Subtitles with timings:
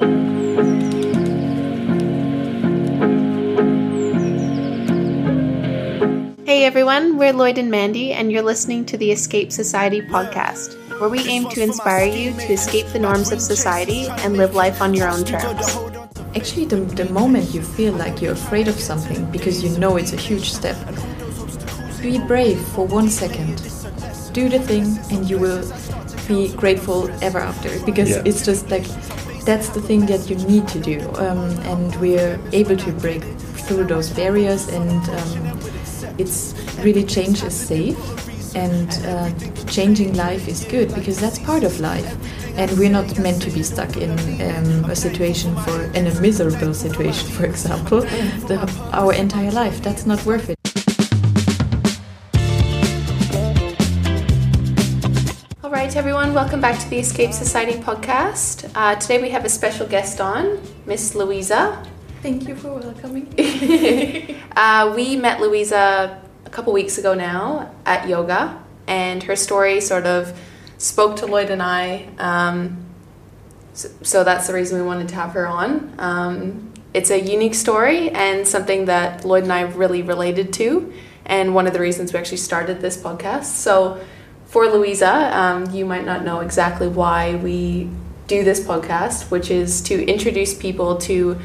[0.00, 0.08] Hey
[6.64, 11.20] everyone, we're Lloyd and Mandy, and you're listening to the Escape Society podcast, where we
[11.28, 15.08] aim to inspire you to escape the norms of society and live life on your
[15.08, 15.76] own terms.
[16.34, 20.14] Actually, the, the moment you feel like you're afraid of something because you know it's
[20.14, 20.76] a huge step,
[22.00, 23.56] be brave for one second.
[24.32, 25.70] Do the thing, and you will
[26.26, 28.22] be grateful ever after because Yeah.
[28.24, 28.86] it's just like
[29.44, 31.00] that's the thing that you need to do.
[31.16, 33.22] Um, and we're able to break
[33.66, 35.58] through those barriers, and um,
[36.18, 37.98] it's really change is safe.
[38.54, 39.30] And uh,
[39.64, 42.10] changing life is good because that's part of life,
[42.58, 46.74] and we're not meant to be stuck in um, a situation for in a miserable
[46.74, 49.82] situation, for example, the, our entire life.
[49.82, 50.61] That's not worth it.
[55.82, 58.70] All right, everyone, welcome back to the Escape Society podcast.
[58.72, 61.84] Uh, today we have a special guest on, Miss Luisa.
[62.22, 63.26] Thank you for welcoming.
[64.54, 70.06] Uh, we met Luisa a couple weeks ago now at yoga, and her story sort
[70.06, 70.38] of
[70.78, 72.08] spoke to Lloyd and I.
[72.16, 72.86] Um,
[73.72, 75.92] so, so that's the reason we wanted to have her on.
[75.98, 80.92] Um, it's a unique story and something that Lloyd and I really related to,
[81.26, 83.46] and one of the reasons we actually started this podcast.
[83.46, 84.00] So,
[84.52, 87.88] for Luisa, um, you might not know exactly why we
[88.26, 91.38] do this podcast, which is to introduce people to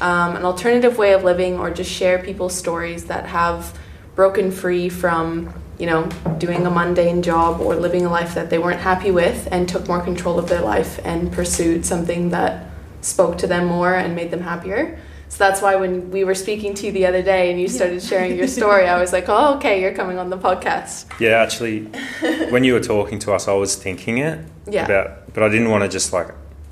[0.00, 3.78] um, an alternative way of living or just share people's stories that have
[4.16, 6.06] broken free from you know
[6.38, 9.86] doing a mundane job or living a life that they weren't happy with and took
[9.86, 12.66] more control of their life and pursued something that
[13.02, 14.98] spoke to them more and made them happier
[15.28, 18.02] so that's why when we were speaking to you the other day and you started
[18.02, 21.80] sharing your story i was like oh okay you're coming on the podcast Yeah, actually,
[22.50, 24.38] when you were talking to us, I was thinking it
[24.70, 24.84] Yeah.
[24.84, 26.28] about, but I didn't want to just like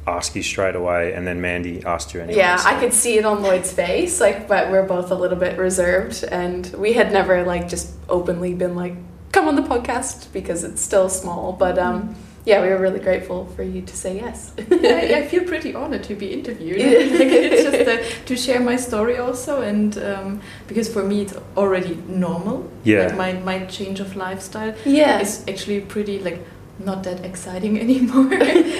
[0.06, 2.38] ask you straight away, and then Mandy asked you anyway.
[2.38, 5.36] Yeah, so- I could see it on Lloyd's face, like, but we're both a little
[5.38, 8.94] bit reserved, and we had never like just openly been like,
[9.32, 11.52] "Come on the podcast" because it's still small.
[11.52, 12.14] But um,
[12.46, 14.52] yeah, we were really grateful for you to say yes.
[14.70, 16.78] I, I feel pretty honored to be interviewed.
[17.12, 21.34] like, it's just uh, to share my story also, and um, because for me it's
[21.56, 22.70] already normal.
[22.84, 23.06] Yeah.
[23.06, 26.38] Like my, my change of lifestyle yeah, is actually pretty like
[26.78, 28.32] not that exciting anymore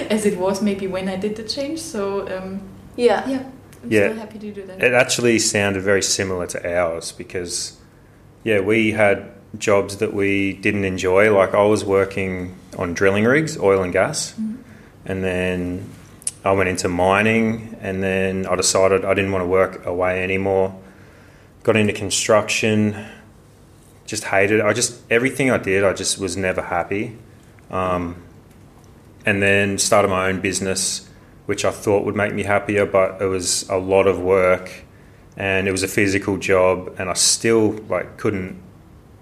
[0.09, 1.79] as it was maybe when I did the change.
[1.79, 2.61] So um,
[2.95, 3.43] yeah, yeah,
[3.83, 4.07] I'm Yeah.
[4.09, 4.81] still happy to do that.
[4.81, 7.77] It actually sounded very similar to ours because,
[8.43, 11.33] yeah, we had jobs that we didn't enjoy.
[11.35, 14.57] Like I was working on drilling rigs, oil and gas, Mhm.
[15.05, 15.89] and then
[16.45, 20.75] I went into mining, and then I decided I didn't want to work away anymore.
[21.63, 22.95] Got into construction,
[24.05, 24.65] just hated it.
[24.65, 27.17] I just everything I did, I just was never happy.
[27.69, 28.15] Um,
[29.25, 31.09] and then started my own business,
[31.47, 34.71] which I thought would make me happier, but it was a lot of work,
[35.35, 38.55] and it was a physical job, and I still like couldn't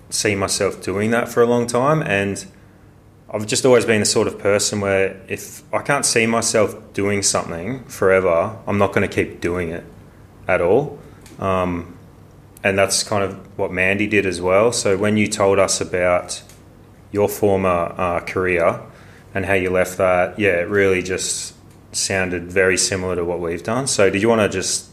[0.10, 2.02] see myself doing that for a long time.
[2.04, 2.46] And
[3.30, 7.22] I've just always been the sort of person where if I can't see myself doing
[7.22, 9.84] something forever, I'm not going to keep doing it
[10.48, 11.00] at all.
[11.40, 11.98] Um,
[12.64, 14.72] and that's kind of what Mandy did as well.
[14.72, 16.42] So when you told us about
[17.12, 18.82] your former uh, career
[19.34, 21.54] and how you left that, yeah, it really just
[21.92, 23.88] sounded very similar to what we've done.
[23.88, 24.90] So did you want to just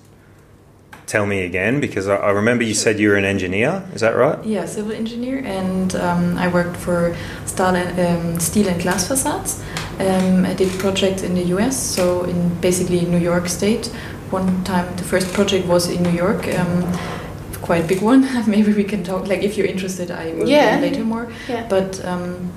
[1.06, 1.80] tell me again?
[1.80, 3.82] Because I, I remember you said you were an engineer.
[3.94, 4.42] Is that right?
[4.44, 7.14] Yeah, civil engineer, and um, I worked for
[7.46, 9.62] steel and, um, steel and glass facades.
[10.00, 13.86] Um, I did projects in the US, so in basically New York State.
[14.30, 16.82] One time, the first project was in New York, um,
[17.60, 18.22] quite a big one.
[18.50, 19.28] Maybe we can talk.
[19.28, 20.74] Like, if you're interested, I will Yeah.
[20.76, 20.80] yeah.
[20.80, 21.30] later more.
[21.48, 21.66] yeah.
[21.68, 22.50] But um,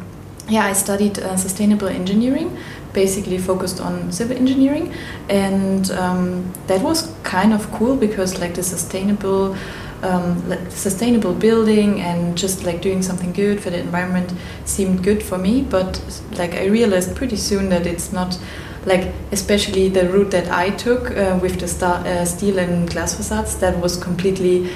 [0.47, 2.55] yeah, I studied uh, sustainable engineering,
[2.95, 4.91] basically focused on civil engineering,
[5.29, 9.55] and um, that was kind of cool because like the sustainable.
[10.03, 14.33] Um, like sustainable building and just like doing something good for the environment
[14.65, 15.99] seemed good for me but
[16.33, 18.37] like i realized pretty soon that it's not
[18.85, 23.15] like especially the route that i took uh, with the sta- uh, steel and glass
[23.15, 24.69] facades that was completely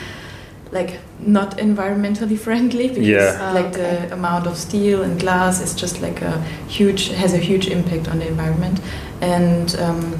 [0.71, 3.51] like not environmentally friendly because Yeah.
[3.53, 4.07] like Oh, okay.
[4.07, 8.07] the amount of steel and glass is just like a huge has a huge impact
[8.07, 8.79] on the environment
[9.21, 10.17] and um,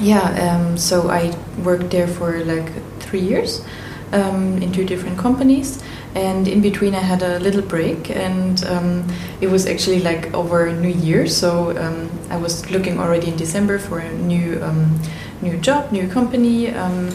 [0.00, 1.32] yeah um, so i
[1.64, 3.64] worked there for like three years
[4.12, 5.82] um, in two different companies
[6.14, 9.04] and in between i had a little break and um,
[9.40, 13.78] it was actually like over new year so um, i was looking already in december
[13.78, 14.98] for a new um,
[15.42, 17.08] new job new company um,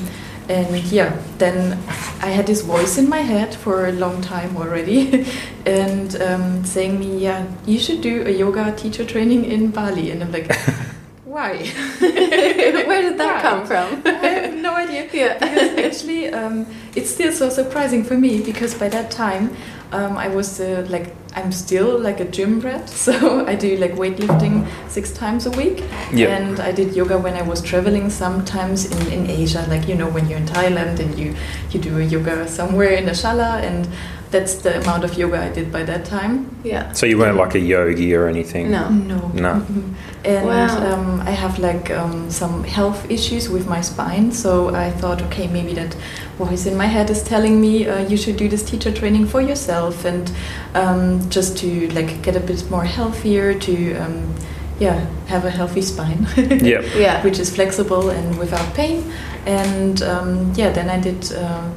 [0.50, 1.74] and yeah then
[2.22, 5.26] i had this voice in my head for a long time already
[5.66, 10.24] and um, saying me yeah you should do a yoga teacher training in bali and
[10.24, 10.52] i'm like
[11.36, 11.58] why?
[12.00, 13.42] Where did that Why?
[13.42, 14.02] come from?
[14.06, 15.10] I have no idea.
[15.12, 15.38] Yeah.
[15.38, 16.66] Because actually, um,
[16.96, 19.54] it's still so surprising for me because by that time,
[19.92, 22.90] um, I was uh, like, I'm still like a gym rat.
[23.06, 25.84] So I do like weightlifting six times a week.
[26.14, 26.36] Yeah.
[26.38, 30.08] And I did yoga when I was traveling sometimes in, in Asia, like, you know,
[30.10, 31.36] when you're in Thailand and you,
[31.72, 33.62] you do a yoga somewhere in a shala.
[33.62, 33.88] And
[34.32, 36.50] that's the amount of yoga I did by that time.
[36.64, 36.92] Yeah.
[36.94, 38.72] So you weren't like a yogi or anything?
[38.72, 38.90] No.
[38.90, 39.20] No.
[39.34, 39.54] No.
[39.62, 39.94] Mhm.
[40.26, 40.94] And Wow.
[40.94, 45.48] um, I have like um, some health issues with my spine, so I thought, okay,
[45.48, 45.96] maybe that
[46.38, 49.42] voice in my head is telling me uh, you should do this teacher training for
[49.42, 50.32] yourself and
[50.74, 54.36] um, just to like get a bit more healthier, to um,
[54.80, 56.28] yeah, have a healthy spine.
[56.36, 56.82] Yeah.
[56.96, 57.24] Yeah.
[57.24, 59.12] which is flexible and without pain.
[59.46, 61.32] And um, yeah, then I did.
[61.38, 61.74] Um,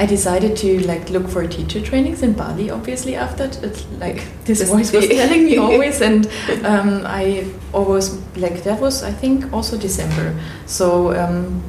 [0.00, 2.68] I decided to like look for teacher trainings in Bali.
[2.70, 6.26] Obviously, after t- it's like this This- voice was telling me always, and
[6.64, 10.34] um, I always like that was I think also December.
[10.66, 11.62] So um,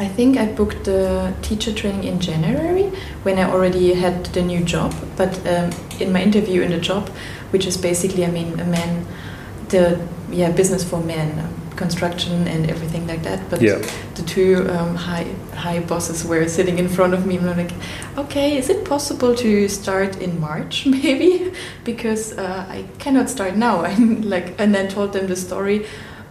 [0.00, 2.84] I think I booked the teacher training in January
[3.22, 4.94] when I already had the new job.
[5.16, 5.70] But um,
[6.00, 7.08] in my interview in the job,
[7.52, 9.06] which is basically I mean a man,
[9.68, 10.00] the
[10.30, 11.28] yeah business for men,
[11.76, 13.40] construction and everything like that.
[13.50, 13.78] But Yeah.
[14.14, 17.74] the two um, high high bosses were sitting in front of me and I'm like,
[18.16, 21.52] okay, is it possible to start in March maybe?
[21.84, 23.84] Because uh, I cannot start now.
[23.90, 25.84] I'm like, and then told them the story,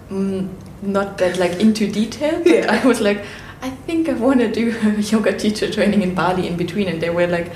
[0.09, 0.49] mm,
[0.81, 2.81] not that like into detail, but Yeah.
[2.83, 3.21] I was like,
[3.61, 7.01] I think I want to do a yoga teacher training in Bali in between, and
[7.01, 7.51] they were like,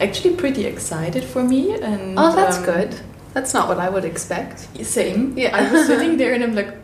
[0.00, 1.72] actually pretty excited for me.
[1.74, 3.00] And Oh, that's um, good.
[3.32, 4.68] That's not what I would expect.
[4.84, 5.36] Same.
[5.36, 5.56] Yeah.
[5.56, 6.74] I was sitting there and I'm like,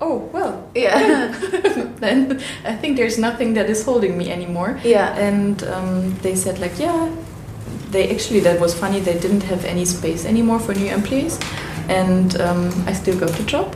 [0.00, 0.68] oh well.
[0.74, 1.28] Yeah.
[2.00, 4.78] then I think there's nothing that is holding me anymore.
[4.84, 5.16] yeah.
[5.16, 7.10] And um, they said like, yeah.
[7.90, 9.00] They actually that was funny.
[9.00, 11.38] They didn't have any space anymore for new employees,
[11.88, 13.74] and um, I still got the job.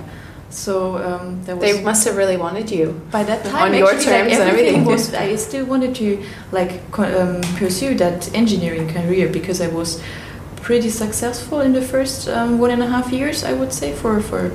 [0.51, 3.01] So um, They must have really wanted you.
[3.11, 4.85] by that time On your actually, like, terms and everything everything.
[4.85, 10.03] was I still wanted to like um, pursue that engineering career because I was
[10.57, 14.21] pretty successful in the first um, one and a half years I would say for
[14.21, 14.51] for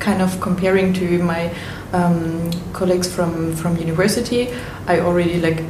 [0.00, 1.50] kind of comparing to my
[1.92, 4.48] um, colleagues from from university
[4.88, 5.62] I already like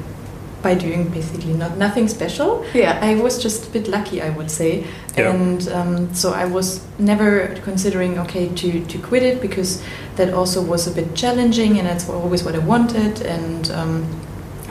[0.64, 2.98] by doing basically not nothing special Yeah.
[3.10, 4.70] I was just a bit lucky, I would say,
[5.16, 5.30] Yeah.
[5.34, 7.30] and um, so I was never
[7.68, 9.70] considering okay to to quit it because
[10.16, 13.94] that also was a bit challenging, and that's always what I wanted, and um,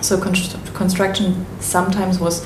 [0.02, 2.46] so const- construction sometimes was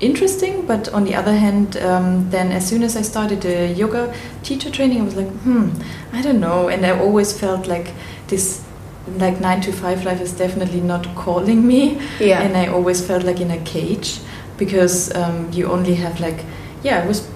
[0.00, 4.12] interesting, but on the other hand, um, then as soon as I started the yoga
[4.42, 5.68] teacher training, I was like, hmm,
[6.12, 7.88] I don't know, and I always felt like
[8.28, 8.62] this.
[9.06, 12.40] Like nine to five life is definitely not calling me, Yeah.
[12.42, 14.18] and I always felt like in a cage
[14.58, 16.44] because um, you only have like
[16.82, 17.28] yeah I was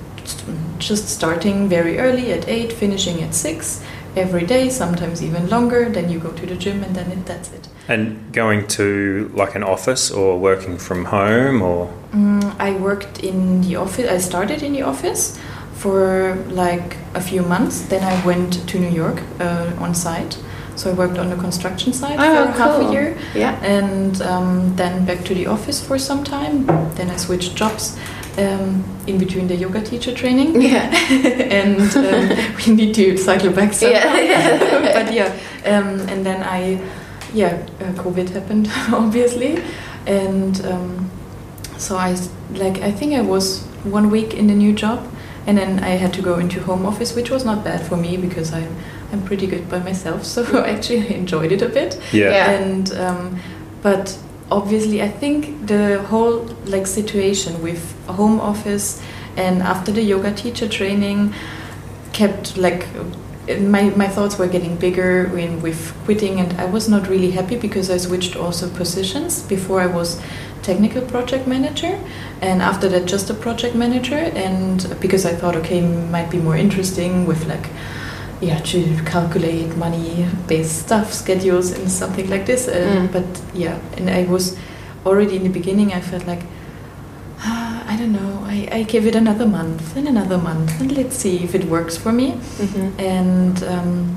[0.78, 3.82] just starting very early at eight finishing at six
[4.16, 5.88] every day sometimes even longer.
[5.88, 7.68] Then you go to the gym and then it, that's it.
[7.88, 11.92] And going to like an office or working from home or?
[12.12, 15.38] Mm, I worked in the office I started in the office
[15.74, 17.82] for like a few months.
[17.82, 20.38] Then I went to New York uh, on site
[20.76, 23.52] so I worked on the construction site Oh, for half a year Yeah.
[23.62, 26.66] and um, then back to the office for some time.
[26.94, 27.98] Then I switched jobs
[28.38, 30.88] um, in between the yoga teacher training, Yeah.
[31.60, 34.14] and um, we need to cycle back somehow.
[34.14, 35.32] Yeah, but yeah,
[35.66, 36.80] um, and then I,
[37.34, 39.62] yeah, uh, COVID happened obviously,
[40.06, 41.10] and um,
[41.76, 42.16] so I
[42.52, 45.06] like I think I was one week in the new job.
[45.46, 48.18] And then I had to go into home office, which was not bad for me
[48.18, 48.76] because I'm
[49.12, 50.24] I'm pretty good by myself.
[50.34, 52.30] So actually, I enjoyed it a bit yeah.
[52.30, 52.50] Yeah.
[52.50, 53.40] and um,
[53.82, 54.18] but
[54.50, 59.02] obviously i think the whole like situation with home office
[59.36, 61.32] and after the yoga teacher training
[62.12, 62.86] kept like
[63.60, 67.56] my, my thoughts were getting bigger when with quitting and i was not really happy
[67.56, 70.20] because i switched also positions before i was
[70.62, 71.98] technical project manager
[72.42, 76.56] and after that just a project manager and because i thought okay might be more
[76.56, 77.70] interesting with like
[78.40, 83.12] yeah to calculate money based stuff schedules and something like this uh, Mm.
[83.12, 84.56] but yeah and i was
[85.06, 86.42] already in the beginning i felt like
[87.40, 91.16] ah, i don't know I, I give it another month and another month and let's
[91.16, 92.98] see if it works for me Mhm.
[92.98, 94.16] and um,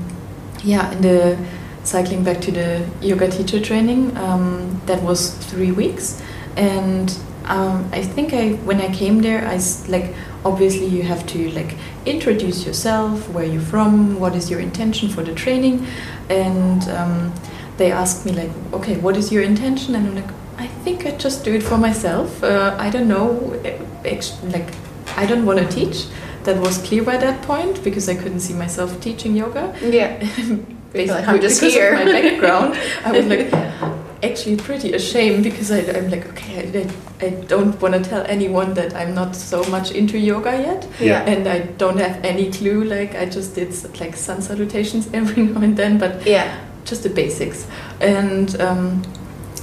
[0.62, 1.36] yeah in the
[1.84, 6.22] cycling back to the yoga teacher training um, that was three weeks
[6.56, 10.14] and um, i think i when i came there i like
[10.44, 11.74] obviously you have to like
[12.06, 15.86] introduce yourself where you're from what is your intention for the training
[16.28, 17.32] and um,
[17.78, 21.10] they asked me like okay what is your intention and i'm like i think i
[21.12, 24.68] just do it for myself uh, i don't know eh, like
[25.16, 26.06] i don't want to teach
[26.44, 30.18] that was clear by that point because i couldn't see myself teaching yoga Yeah.
[30.92, 31.94] basically like, I'm just because here.
[31.94, 32.78] of my background.
[33.04, 33.50] I was like
[34.30, 36.88] actually pretty ashamed because I, I'm like, okay,
[37.20, 40.88] I, I don't want to tell anyone that I'm not so much into yoga yet,
[41.00, 41.22] Yeah.
[41.24, 42.84] and I don't have any clue.
[42.84, 46.58] Like I just did like sun salutations every now and then, but Yeah.
[46.84, 47.66] just the basics.
[48.00, 49.02] And um,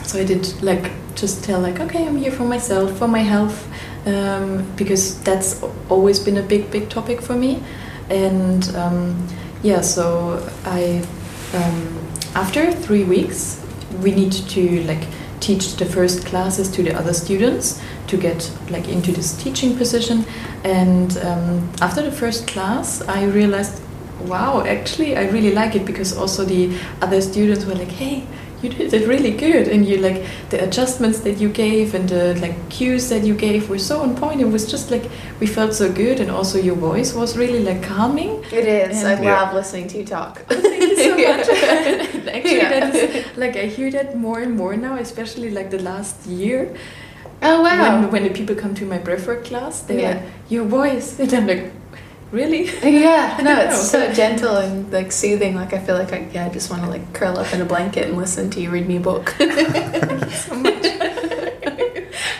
[0.03, 3.67] so I did like just tell like, okay, I'm here for myself, for my health,
[4.07, 7.61] um, because that's always been a big, big topic for me.
[8.09, 9.27] And um,
[9.63, 11.03] yeah, so I
[11.53, 11.97] um,
[12.35, 13.60] after three weeks,
[14.00, 15.05] we need to like
[15.39, 20.25] teach the first classes to the other students to get like into this teaching position.
[20.63, 23.81] And um, after the first class, I realized
[24.27, 28.25] wow, actually, I really like it because also the other students were like, hey,
[28.61, 32.35] you did it really good, and you like the adjustments that you gave and the
[32.41, 34.41] like cues that you gave were so on point.
[34.41, 35.03] It was just like
[35.39, 38.43] we felt so good, and also your voice was really like calming.
[38.51, 39.03] It is.
[39.03, 39.41] I Yeah.
[39.41, 40.33] love listening to you talk.
[40.47, 41.47] Thank you so much.
[42.35, 42.79] Actually, Yeah.
[42.79, 46.69] that is like I hear that more and more now, especially like the last year.
[47.43, 47.99] Oh wow.
[48.01, 50.09] When when the people come to my breathwork class, they're Yeah.
[50.13, 51.63] like, "Your voice," and I'm like,
[52.31, 55.55] "Really?" Yeah, no, it's so gentle and like soothing.
[55.55, 57.65] Like I feel like I, yeah, I just want to like curl up in a
[57.65, 59.29] blanket and listen to you read me a book.
[59.39, 60.85] so much.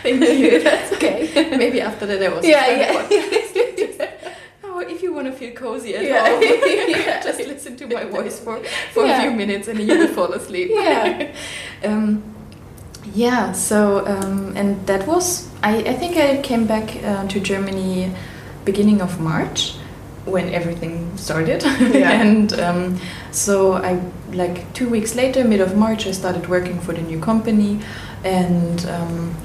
[0.04, 0.62] Thank you.
[0.64, 1.56] That's okay.
[1.58, 2.94] Maybe after that, I was Yeah, yeah.
[2.94, 4.10] podcast.
[4.64, 6.26] Oh, if you want to feel cozy at Yeah.
[6.28, 7.22] home, Yeah.
[7.24, 8.60] just listen to my voice for,
[8.94, 9.18] for Yeah.
[9.18, 10.70] a few minutes and you will fall asleep.
[10.74, 11.32] Yeah.
[11.86, 12.24] um,
[13.14, 18.12] yeah, so, um, and that was, I, I think I came back uh, to Germany
[18.66, 19.76] beginning of March
[20.26, 21.64] when everything started.
[21.64, 22.12] Yeah.
[22.22, 23.00] and um,
[23.32, 24.02] so I,
[24.32, 27.80] like two weeks later, mid of March, I started working for the new company.
[28.24, 29.36] And um,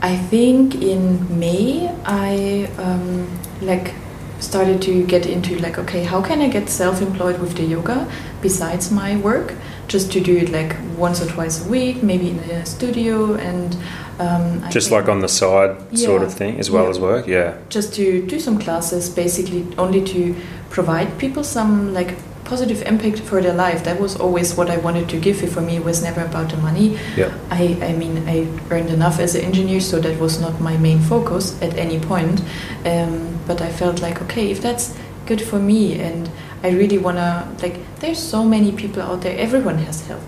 [0.00, 3.28] I think in May I um,
[3.60, 3.94] like
[4.40, 8.08] started to get into like okay how can I get self-employed with the yoga
[8.40, 9.54] besides my work
[9.88, 13.76] just to do it like once or twice a week maybe in a studio and
[14.20, 16.90] um, Just like on the side sort of thing, as well Yeah.
[16.90, 17.26] as work.
[17.26, 17.54] Yeah.
[17.68, 20.34] just to do some classes basically only to
[20.70, 22.14] provide people some like
[22.44, 25.60] positive impact for their life that was always what I wanted to give it for
[25.60, 27.30] me it was never about the money Yeah.
[27.50, 30.98] I, I mean, I earned enough as an engineer, so that was not my main
[31.00, 32.40] focus at any point.
[32.86, 34.94] Um, but I felt like, okay, if that's
[35.26, 36.30] good for me, and
[36.62, 39.36] I really wanna like, there's so many people out there.
[39.38, 40.24] Everyone has health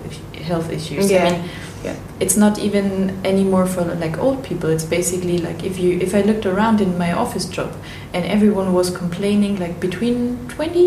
[0.50, 1.10] health issues.
[1.10, 1.24] Yeah.
[1.26, 1.42] I mean,
[1.84, 1.94] Yeah.
[2.20, 4.68] it's not even anymore for like old people.
[4.70, 7.70] It's basically like if you if I looked around in my office job,
[8.14, 10.86] and everyone was complaining like between twenty,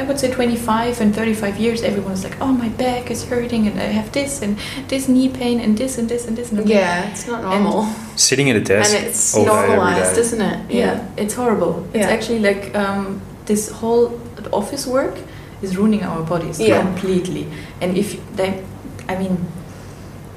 [0.00, 1.82] I would say twenty five and thirty five years.
[1.82, 4.56] Everyone was like, oh my back is hurting, and I have this and
[4.88, 6.50] this knee pain and this and this and this.
[6.50, 8.94] And I'm Yeah, it's not normal, Sitting at a desk.
[8.94, 10.58] and it's all day, every normalized, isn't it?
[10.70, 11.74] yeah, it's horrible.
[11.94, 12.14] It's Yeah.
[12.16, 14.18] actually like um, this whole
[14.52, 15.14] office work
[15.62, 16.80] is ruining our bodies Yeah.
[16.80, 17.46] completely.
[17.80, 18.62] And if they,
[19.08, 19.38] I mean,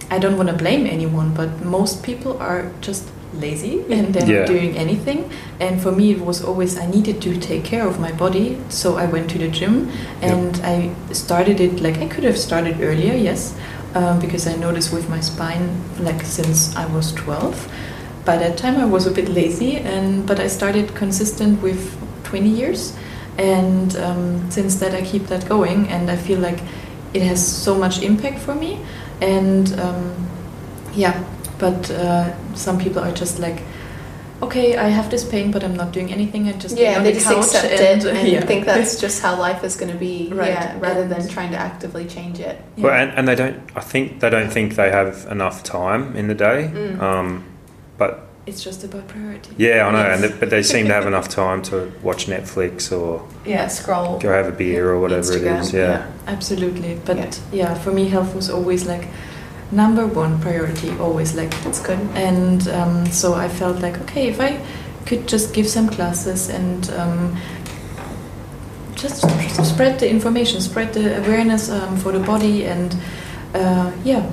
[0.10, 4.40] I don't want to blame anyone, but most people are just lazy and they're Yeah.
[4.40, 5.30] not doing anything.
[5.60, 8.96] And for me, it was always I needed to take care of my body, so
[8.98, 9.90] I went to the gym
[10.22, 13.54] and I started it like I could have started earlier, yes,
[13.96, 17.68] um, because I noticed with my spine, like since I was twelve.
[18.26, 21.96] By that time, I was a bit lazy, and but I started consistent with
[22.30, 22.94] twenty years,
[23.38, 26.60] and um, since that I keep that going, and I feel like
[27.14, 28.80] it has so much impact for me,
[29.22, 30.28] and um,
[30.94, 31.24] yeah,
[31.60, 33.62] but uh, some people are just like.
[34.40, 36.48] Okay, I have this pain, but I'm not doing anything.
[36.48, 38.46] I just Yeah, on they the just couch accept and, it and yeah.
[38.46, 40.30] think that's just how life is going to be.
[40.32, 40.50] Right.
[40.50, 42.62] Yeah, rather than trying to actively change it.
[42.76, 42.84] Yeah.
[42.84, 43.58] Well, and, and they don't.
[43.76, 46.70] I think they don't think they have enough time in the day.
[46.72, 47.02] Mm.
[47.02, 47.44] Um,
[47.98, 49.52] but it's just about priority.
[49.58, 49.98] yeah, I know.
[50.00, 50.24] Yes.
[50.24, 54.18] And they, but they seem to have enough time to watch Netflix or Yeah, scroll.
[54.20, 55.74] go have a beer or whatever it Instagram, is.
[55.74, 56.08] Yeah.
[56.28, 57.32] Absolutely, but Yeah.
[57.52, 57.74] yeah.
[57.76, 59.08] for me, health was always like
[59.72, 60.90] number one priority.
[61.00, 62.00] Always like, That's good.
[62.16, 64.60] and um, so I felt like, okay, if I
[65.06, 67.36] could just give some classes and um,
[68.96, 69.22] just
[69.66, 72.96] spread the information, spread the awareness um, for the body, and
[73.54, 74.24] uh, yeah.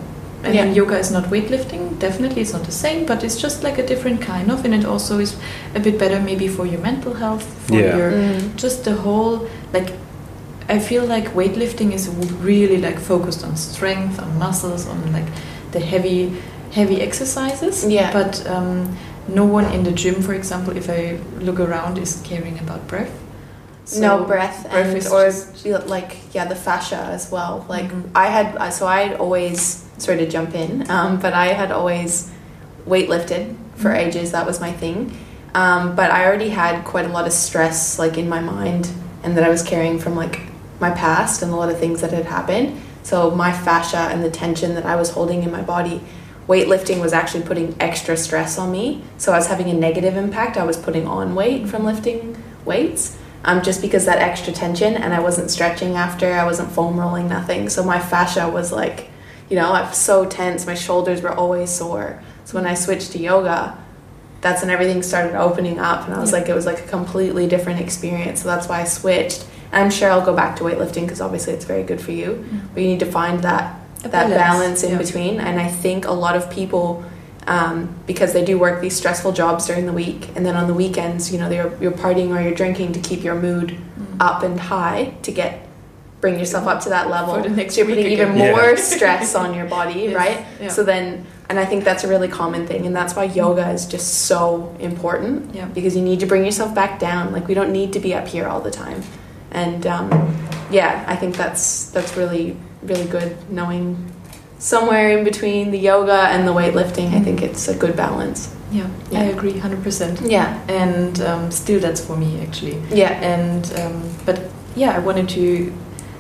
[0.45, 0.67] And Yeah.
[0.81, 1.99] yoga is not weightlifting.
[1.99, 4.85] Definitely, it's not the same, but it's just like a different kind of, and it
[4.85, 5.37] also is
[5.75, 7.97] a bit better maybe for your mental health, for Yeah.
[7.97, 8.57] your Mm.
[8.57, 9.93] just the whole like
[10.69, 12.09] i feel like weightlifting is
[12.51, 15.29] really like focused on strength on muscles on like
[15.73, 16.33] the heavy
[16.73, 18.11] heavy exercises Yeah.
[18.13, 18.97] but um,
[19.29, 23.13] no one in the gym for example if i look around is caring about breath
[23.85, 28.03] So no breath, breath and or like yeah the fascia as well like Mhm.
[28.15, 31.71] i had uh, so i had always sorry to jump in um, but i had
[31.73, 32.31] always
[32.87, 33.99] weightlifted for Mhm.
[34.07, 35.17] ages that was my thing
[35.55, 38.89] um, but i already had quite a lot of stress like in my mind
[39.23, 40.41] and that i was carrying from like
[40.81, 42.79] my past and a lot of things that had happened.
[43.05, 46.03] So my fascia and the tension that I was holding in my body,
[46.49, 49.03] weightlifting was actually putting extra stress on me.
[49.17, 50.57] So I was having a negative impact.
[50.57, 53.17] I was putting on weight from lifting weights.
[53.45, 57.29] Um, just because that extra tension and I wasn't stretching after, I wasn't foam rolling,
[57.29, 57.69] nothing.
[57.69, 59.09] So my fascia was like,
[59.49, 60.67] you know, I'm so tense.
[60.67, 62.23] My shoulders were always sore.
[62.45, 63.77] So when I switched to yoga,
[64.41, 66.39] that's when everything started opening up, and I was Yeah.
[66.41, 68.43] like, it was like a completely different experience.
[68.43, 69.45] So that's why I switched.
[69.73, 72.45] And I'm sure I'll go back to weightlifting because obviously it's very good for you.
[72.75, 73.75] But you need to find that
[74.05, 74.99] A that balance, balance in yeah.
[74.99, 75.41] between.
[75.41, 77.03] And I think a lot of people,
[77.47, 80.75] um, because they do work these stressful jobs during the week, and then on the
[80.75, 83.77] weekends, you know, you're, you're partying or you're drinking to keep your mood
[84.21, 85.64] up and high to get
[86.25, 87.35] bring yourself up to that level.
[87.35, 88.39] For the next so you're putting even again.
[88.53, 88.77] more Yeah.
[88.77, 90.39] stress on your body, Yes, right?
[90.59, 90.69] yeah.
[90.77, 93.85] So then, and I think that's a really common thing, and that's why yoga is
[93.87, 95.67] just so important Yeah.
[95.79, 97.25] because you need to bring yourself back down.
[97.37, 99.03] Like we don't need to be up here all the time,
[99.53, 100.07] and um,
[100.71, 102.57] yeah, I think that's that's really
[102.91, 103.87] really good knowing
[104.59, 107.09] somewhere in between the yoga and the weightlifting.
[107.19, 108.41] I think it's a good balance.
[108.73, 109.21] Yeah, Yeah.
[109.21, 110.17] I agree, hundred percent.
[110.37, 110.49] Yeah,
[110.85, 112.77] And um, still, that's for me actually.
[113.03, 114.39] yeah, And um, but
[114.75, 115.45] yeah, I wanted to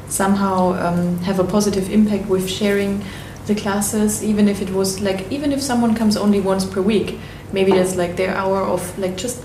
[0.08, 3.02] somehow um, have a positive impact with sharing
[3.46, 7.18] the classes, even if it was like even if someone comes only once per week,
[7.52, 9.42] maybe that's like their hour of like just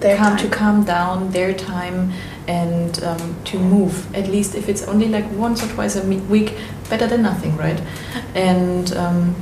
[0.00, 0.50] Their calm time.
[0.50, 2.12] to calm down, their time,
[2.46, 4.14] and um, to move.
[4.14, 6.52] At least if it's only like once or twice a week,
[6.90, 7.80] better than nothing, right?
[8.34, 9.34] And um,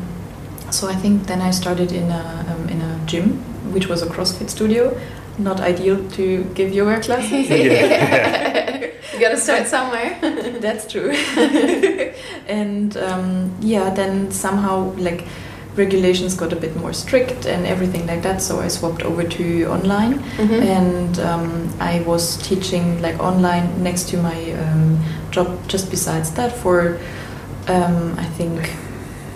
[0.71, 3.39] so I think then I started in a um, in a gym,
[3.73, 4.97] which was a CrossFit studio.
[5.39, 7.49] Not ideal to give yoga classes.
[9.12, 10.19] you got to start somewhere.
[10.61, 11.11] That's true.
[12.49, 15.25] and um, yeah, then somehow like
[15.76, 18.42] regulations got a bit more strict and everything like that.
[18.42, 20.62] So I swapped over to online, Mhm.
[20.62, 24.99] and um, I was teaching like online next to my um,
[25.31, 25.49] job.
[25.69, 26.99] Just besides that, for
[27.69, 28.71] um, I think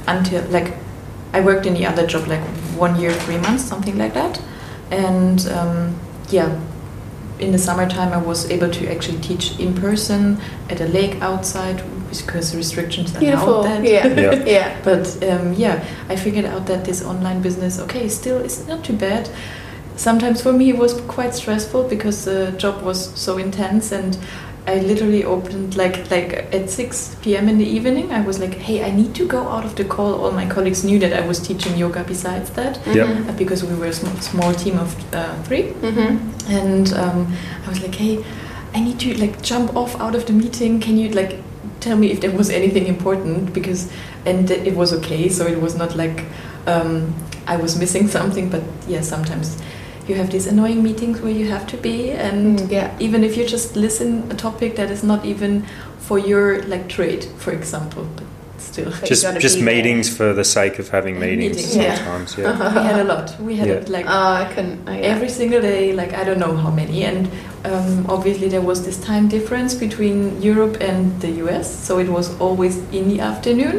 [0.07, 0.75] until like
[1.33, 2.43] I worked in the other job like
[2.79, 4.41] one year, three months, something like that,
[4.91, 5.95] and um,
[6.31, 6.49] yeah
[7.39, 10.39] in the summertime I was able to actually teach in person
[10.71, 13.61] at a lake outside because the restrictions Beautiful.
[13.61, 13.85] allowed that.
[13.85, 14.07] Yeah.
[14.17, 14.45] Yeah.
[14.47, 14.81] yeah.
[14.83, 18.97] But um, yeah, I figured out that this online business, okay, still is not too
[18.97, 19.29] bad.
[19.97, 24.19] Sometimes for me it was quite stressful because the job was so intense and
[24.67, 27.49] I literally opened like like at 6 p.m.
[27.49, 28.11] in the evening.
[28.13, 30.15] I was like, hey, I need to go out of the call.
[30.25, 33.29] All my colleagues knew that I was teaching yoga besides that Yep.
[33.29, 36.51] uh, because we were a sm- small team of uh, three Mm-hmm.
[36.51, 37.33] and um,
[37.65, 38.25] I was like, "Hey,
[38.75, 40.81] I need to like jump off out of the meeting.
[40.81, 41.39] Can you like
[41.81, 43.89] tell me if there was anything important?" Because
[44.27, 46.25] and it was okay, so it was not like
[46.67, 47.15] um,
[47.47, 48.51] I was missing something.
[48.51, 49.57] But yeah, sometimes
[50.09, 52.91] you have these annoying meetings where you have to be, and Mm, yeah.
[53.01, 55.63] even if you just listen a topic that is not even
[55.99, 58.25] for your like trade, for example, but
[58.59, 58.91] still.
[59.01, 59.75] But Just just be there.
[59.75, 61.97] meetings for the sake of having meetings Meetings, yeah.
[61.97, 62.37] sometimes.
[62.39, 62.75] Yeah.
[62.79, 63.27] we had a lot.
[63.41, 63.81] We had Yeah.
[63.83, 64.79] it like Oh, I couldn't.
[64.89, 65.15] Oh, yeah.
[65.15, 67.29] every single day like i don't know how many and
[67.65, 72.27] um, obviously there was this time difference between europe and the us so it was
[72.41, 73.77] always in the afternoon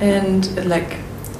[0.00, 0.90] and uh, like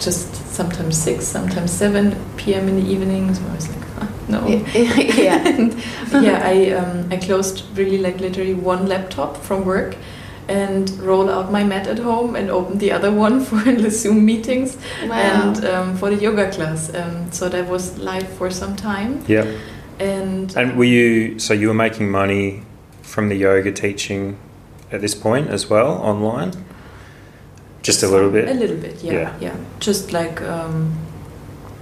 [0.06, 3.81] just sometimes 6 sometimes 7 p.m in the evenings so
[4.28, 4.96] i was like no Yeah.
[5.22, 5.48] yeah.
[5.48, 5.74] and
[6.24, 9.96] yeah i um, i closed really like literally one laptop from work
[10.48, 14.24] and roll out my mat at home and open the other one for the zoom
[14.24, 15.12] meetings Wow.
[15.14, 16.92] and um, for the yoga class.
[16.94, 19.22] Um, so that was live for some time.
[19.28, 19.46] Yeah.
[20.00, 22.62] And, And were you so you were making money
[23.02, 24.36] from the yoga teaching
[24.90, 26.50] at this point as well online?
[27.82, 28.48] Just a little bit.
[28.48, 29.32] A little bit, yeah, Yeah.
[29.40, 29.56] yeah.
[29.78, 30.92] Just like um,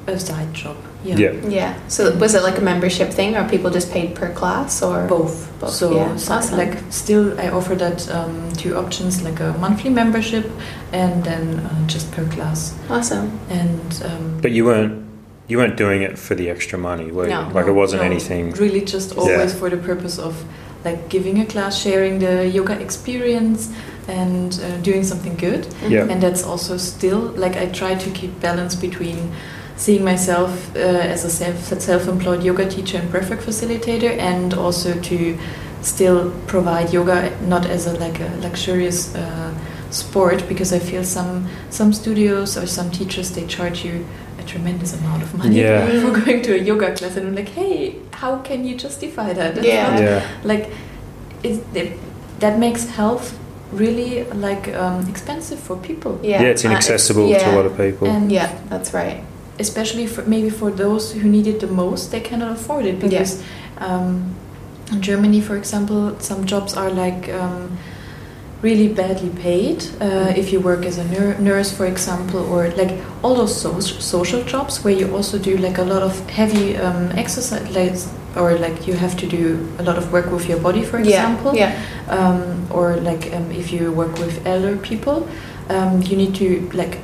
[0.06, 0.76] a side job.
[1.04, 1.16] Yeah.
[1.18, 1.32] Yeah.
[1.48, 1.74] yeah.
[1.88, 5.48] So was it like a membership thing, or people just paid per class, or Both.
[5.60, 6.58] Both, So, yeah, so- awesome.
[6.58, 10.50] like, still, I offer that um, two options, like a monthly membership
[10.92, 12.74] and then uh, just per class.
[12.88, 13.38] Awesome.
[13.50, 15.06] And um, But you weren't
[15.48, 17.48] you weren't doing it for the extra money, were No.
[17.48, 17.54] you?
[17.54, 18.52] Like it wasn't no, anything.
[18.52, 19.20] Really, just Yeah.
[19.20, 20.44] always for the purpose of
[20.84, 23.68] like giving a class, sharing the yoga experience,
[24.08, 25.66] and uh, doing something good.
[25.88, 26.06] Yeah.
[26.10, 29.32] and that's also still like I try to keep balance between
[29.84, 35.18] seeing myself uh, as a self self-employed yoga teacher and breathwork facilitator, and also to
[35.82, 39.50] still provide yoga not as a like a luxurious uh,
[39.90, 43.94] sport because I feel some some studios or some teachers they charge you
[44.38, 45.86] a tremendous amount of money Yeah.
[46.02, 49.54] for going to a yoga class, and I'm like, hey, how can you justify that?
[49.54, 49.90] That's Yeah.
[49.90, 50.22] not- Yeah.
[50.44, 50.64] like
[51.42, 51.88] it, it,
[52.40, 53.26] that makes health
[53.72, 56.42] really like um, expensive for people Yeah.
[56.42, 57.38] Yeah, it's Uh, inaccessible yeah.
[57.44, 58.08] to a lot of people.
[58.08, 59.20] and Yeah, that's right.
[59.60, 63.42] Especially for maybe for those who need it the most they cannot afford it because
[63.78, 64.34] um,
[64.92, 67.78] in Germany, for example, some jobs are like um,
[68.62, 72.92] really badly paid uh, if you work as a nur- nurse, for example, or like
[73.22, 77.10] all those so- social jobs where you also do like a lot of heavy um,
[77.12, 77.94] exercise, like,
[78.36, 81.54] or like you have to do a lot of work with your body, for example,
[81.54, 81.72] Yeah.
[82.08, 85.26] um, or like um, if you work with elder people,
[85.68, 86.98] um, you need to like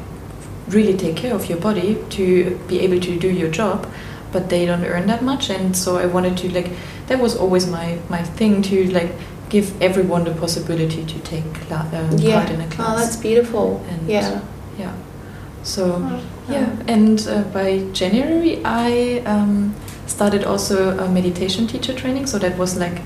[0.68, 3.86] really take care of your body to be able to do your job.
[4.32, 6.70] But they don't earn that much, and so I wanted to like
[7.06, 9.12] that was always my my thing to like
[9.48, 12.34] give everyone the possibility to take cla- um, Yeah.
[12.40, 12.88] part in a class.
[12.90, 13.80] Oh, that's beautiful.
[13.88, 14.40] And- yeah.
[14.78, 14.92] yeah.
[15.62, 16.20] So Oh,
[16.52, 19.74] yeah, and uh, by January I um,
[20.06, 22.26] started also a meditation teacher training.
[22.26, 23.00] So that was like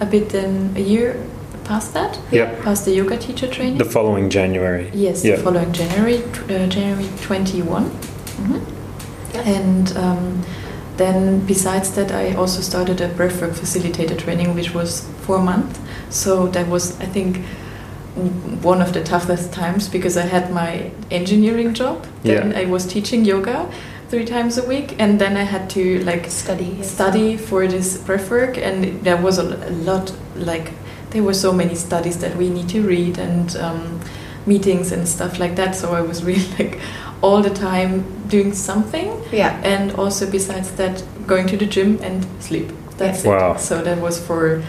[0.00, 1.16] a bit then a year
[1.64, 2.62] past that, Yep.
[2.62, 3.78] past the yoga teacher training.
[3.78, 4.90] The following January.
[4.94, 5.36] yes, Yeah.
[5.36, 7.84] the following January, uh, January twenty one.
[8.36, 8.58] hmm
[9.34, 9.42] Yeah.
[9.56, 10.42] And um,
[10.98, 15.78] then besides that, I also started a breathwork facilitator training, which was four months.
[16.10, 17.38] So that was, I think,
[18.62, 22.04] one of the toughest times because I had my engineering job.
[22.24, 22.58] Then Yeah.
[22.60, 23.66] I was teaching yoga
[24.10, 26.76] three times a week, and then I had to like Study.
[26.78, 26.90] yes.
[26.90, 30.72] study for this breathwork, and there was a, a lot like
[31.12, 34.00] there were so many studies that we need to read and um,
[34.46, 35.74] meetings and stuff like that.
[35.76, 36.80] So I was really like
[37.22, 39.60] all the time doing something Yeah.
[39.62, 43.52] and also besides that going to the gym and sleep that's Wow.
[43.54, 44.62] it so that was for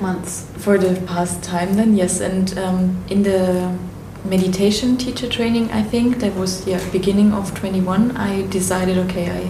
[0.00, 0.44] Months.
[0.58, 3.72] for the past time then yes and um, in the
[4.24, 9.40] meditation teacher training i think that was yeah beginning of 21 i decided okay i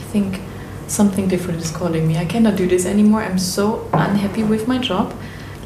[0.00, 0.40] i think
[0.88, 4.78] something different is calling me i cannot do this anymore i'm so unhappy with my
[4.78, 5.14] job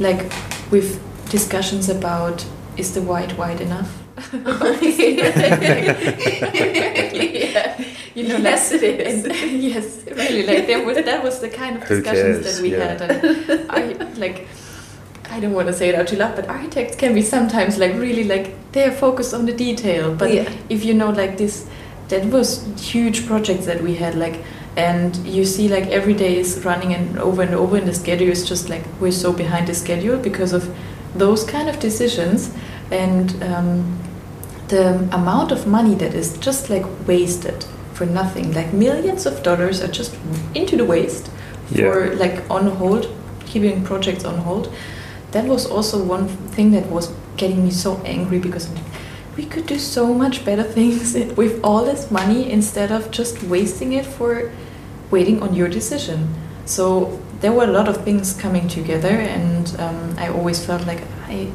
[0.00, 0.30] like
[0.70, 0.98] with
[1.30, 2.44] discussions about
[2.76, 3.90] is the white white enough
[4.32, 5.58] yeah.
[8.14, 9.24] you know, Yes, like, it is.
[9.24, 10.44] and- yes, really.
[10.46, 12.84] Like there was that was the kind of discussions that we Yeah.
[12.84, 14.46] had, and I like.
[15.30, 17.92] I don't want to say it out too loud, but architects can be sometimes like
[17.94, 20.14] really like they're focused on the detail.
[20.14, 20.48] But Yeah.
[20.70, 21.66] if you know like this,
[22.08, 24.42] that was huge projects that we had like,
[24.78, 28.28] and you see like every day is running and over and over, and the schedule
[28.28, 30.72] is just like we're so behind the schedule because of
[31.16, 32.54] those kind of decisions,
[32.92, 33.98] and um,
[34.68, 39.82] the amount of money that is just like wasted for nothing like millions of dollars
[39.82, 40.14] are just
[40.54, 41.28] into the waste
[41.74, 43.12] for like on hold
[43.46, 44.72] keeping projects on hold.
[45.32, 48.84] That was also one thing that was getting me so angry because like,
[49.36, 53.92] we could do so much better things with all this money instead of just wasting
[53.94, 54.52] it for
[55.10, 56.34] waiting on your decision.
[56.64, 61.02] So there were a lot of things coming together and um, i always felt like
[61.28, 61.48] i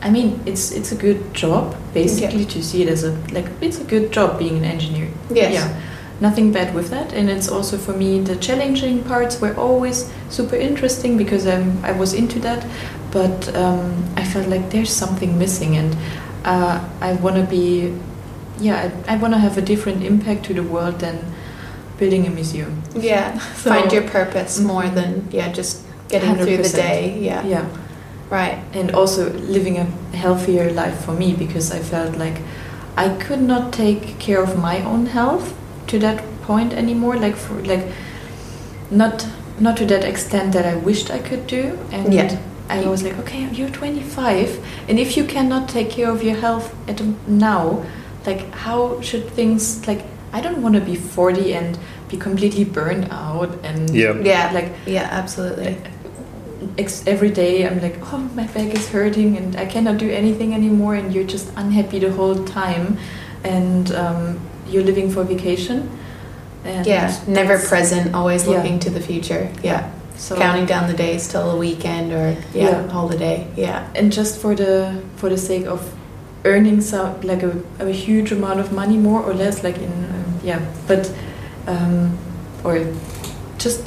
[0.00, 3.80] I mean, it's it's a good job basically to see it as a like it's
[3.80, 5.08] a good job being an engineer.
[5.28, 5.54] Yes.
[5.54, 5.80] Yeah,
[6.20, 10.54] nothing bad with that, and it's also for me the challenging parts were always super
[10.54, 12.64] interesting because I'm I was into that,
[13.10, 15.96] but um, I felt like there's something missing, and
[16.44, 17.92] uh, I want to be,
[18.60, 21.18] yeah, I, I want to have a different impact to the world than
[21.98, 22.82] building a museum.
[22.94, 23.38] Yeah.
[23.62, 24.94] So- Find your purpose more Mhm.
[24.94, 27.18] than yeah just getting through the day.
[27.20, 27.44] Yeah.
[27.46, 27.66] Yeah.
[28.30, 28.58] Right.
[28.74, 29.84] and also living a
[30.16, 32.36] healthier life for me because I felt like
[32.96, 35.54] I could not take care of my own health
[35.86, 37.86] to that point anymore like for like
[38.90, 39.26] not
[39.60, 42.36] not to that extent that I wished I could do and Yeah.
[42.68, 44.58] I was like okay you're 25
[44.88, 47.82] and if you cannot take care of your health at now
[48.26, 53.08] like how should things like I don't want to be 40 and be completely burned
[53.10, 54.24] out and Yep.
[54.24, 54.50] Yeah.
[54.52, 55.08] like Yeah.
[55.10, 55.76] Absolutely.
[56.76, 60.54] ex- every day I'm like, oh, my back is hurting and I cannot do anything
[60.54, 62.96] anymore, and you're just unhappy the whole time,
[63.44, 65.88] and um, you're living for vacation.
[66.64, 67.14] And yeah.
[67.26, 68.14] Never present.
[68.14, 68.56] Always Yeah.
[68.56, 69.48] looking to the future.
[69.62, 69.82] Yeah.
[70.16, 72.88] So Counting down the days till a weekend or yeah, Yeah.
[72.90, 73.46] holiday.
[73.56, 73.86] Yeah.
[73.94, 75.80] and just for the for the sake of
[76.44, 79.97] earning some like a, a huge amount of money more or less like in
[80.48, 81.12] yeah but
[81.66, 82.16] um,
[82.64, 82.74] or
[83.58, 83.80] just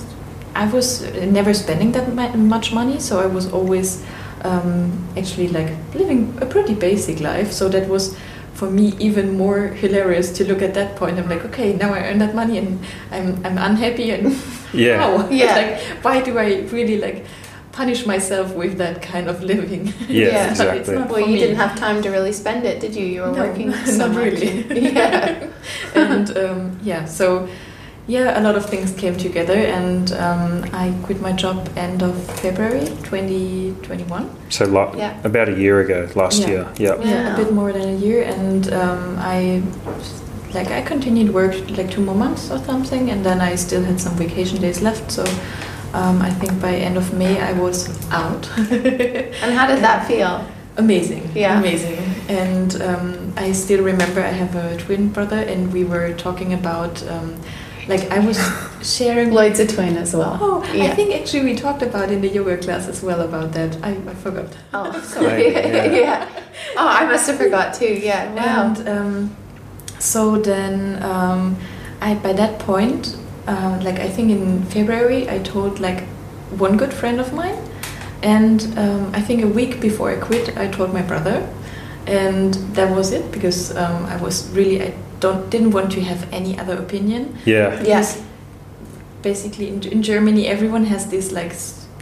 [0.55, 1.01] I was
[1.37, 4.03] never spending that much money so I was always
[4.43, 8.15] um, actually like living a pretty basic life so that was
[8.53, 11.99] for me even more hilarious to look at that point I'm like okay now I
[12.07, 12.79] earn that money and
[13.11, 14.35] I'm I'm unhappy and
[14.73, 14.99] Yeah.
[15.01, 15.55] how Yeah.
[15.59, 17.25] like why do I really like
[17.71, 20.51] punish myself with that kind of living Yeah, Yeah.
[20.51, 20.95] It's exactly.
[20.95, 21.39] not Well, you me.
[21.39, 23.05] didn't have time to really spend it, did you?
[23.05, 24.23] You were No, working so not much.
[24.23, 24.91] really.
[24.93, 25.47] yeah.
[25.95, 27.47] and um, yeah, so
[28.07, 32.13] yeah, a lot of things came together, and um, I quit my job end of
[32.41, 34.29] February 2021.
[34.49, 35.13] So lo- Yeah.
[35.23, 36.47] about a year ago, last Yeah.
[36.49, 36.67] year.
[36.77, 37.05] Yep.
[37.05, 37.33] Yeah, Wow.
[37.33, 39.61] a bit more than a year, and um, I
[40.53, 43.99] like I continued work like two more months or something, and then I still had
[44.01, 45.23] some vacation days left, so
[45.93, 48.49] Um, I think by end of May I was out.
[48.57, 50.45] And how did that feel?
[50.77, 51.29] Amazing.
[51.35, 51.59] Yeah.
[51.59, 51.97] Amazing.
[52.29, 57.05] And um, I still remember I have a twin brother, and we were talking about,
[57.09, 57.35] um,
[57.89, 58.39] like, I was
[58.81, 59.31] sharing.
[59.31, 60.37] Lloyd's a twin as well.
[60.41, 60.85] Oh, Yeah.
[60.85, 63.77] I think actually we talked about in the yoga class as well about that.
[63.83, 64.55] I, I forgot.
[64.73, 65.51] Oh, Maybe, sorry.
[65.53, 65.85] yeah.
[65.85, 66.29] yeah.
[66.77, 67.93] Oh, I must have forgot too.
[67.93, 68.33] Yeah.
[68.33, 68.67] Wow.
[68.73, 69.35] And um,
[69.99, 71.57] so then, um,
[71.99, 73.17] I by that point,
[73.51, 76.03] uh, like I think in February, I told like
[76.57, 77.57] one good friend of mine,
[78.23, 81.47] and um, I think a week before I quit, I told my brother,
[82.07, 86.31] and that was it because um, I was really I don't didn't want to have
[86.31, 87.37] any other opinion.
[87.45, 87.81] Yeah.
[87.83, 88.21] Yes.
[89.21, 91.53] basically in, in Germany, everyone has this like.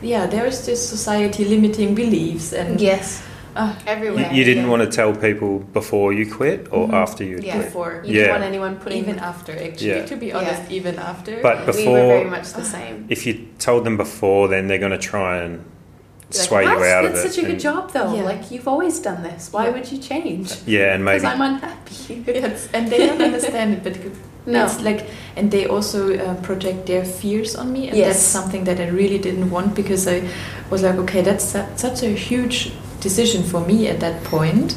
[0.01, 3.21] Yeah, there is this society limiting beliefs, and yes.
[3.55, 4.31] Uh, You, Everywhere.
[4.33, 4.69] you didn't yeah.
[4.69, 6.93] want to tell people before you quit or Mhm.
[6.93, 7.53] after you Yeah.
[7.55, 7.65] quit?
[7.65, 8.19] before, You Yeah.
[8.21, 8.99] didn't want anyone putting.
[8.99, 10.05] even after, actually, Yeah.
[10.05, 10.37] to be Yeah.
[10.37, 11.39] honest, even after.
[11.41, 13.05] But we were before, very much the same.
[13.09, 15.53] if you told them before, then they're going to try and
[16.31, 17.13] Like, sway you out of it.
[17.15, 17.33] That's it.
[17.33, 18.13] such a good job, though.
[18.15, 18.23] Yeah.
[18.23, 19.49] Like you've always done this.
[19.51, 19.73] Why Yeah.
[19.73, 20.47] would you change?
[20.67, 22.23] Yeah, and Because maybe I'm unhappy.
[22.43, 23.95] Yes, and they don't understand it, but
[24.45, 24.65] No.
[24.65, 28.07] it's like, and they also uh, project their fears on me, and Yes.
[28.07, 30.21] that's something that I really didn't want because I
[30.71, 34.75] was like, okay, that's su- such a huge decision for me at that point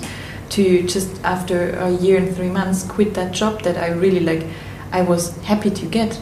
[0.51, 4.45] to just after a year and three months quit that job that I really like,
[4.93, 6.21] I was happy to get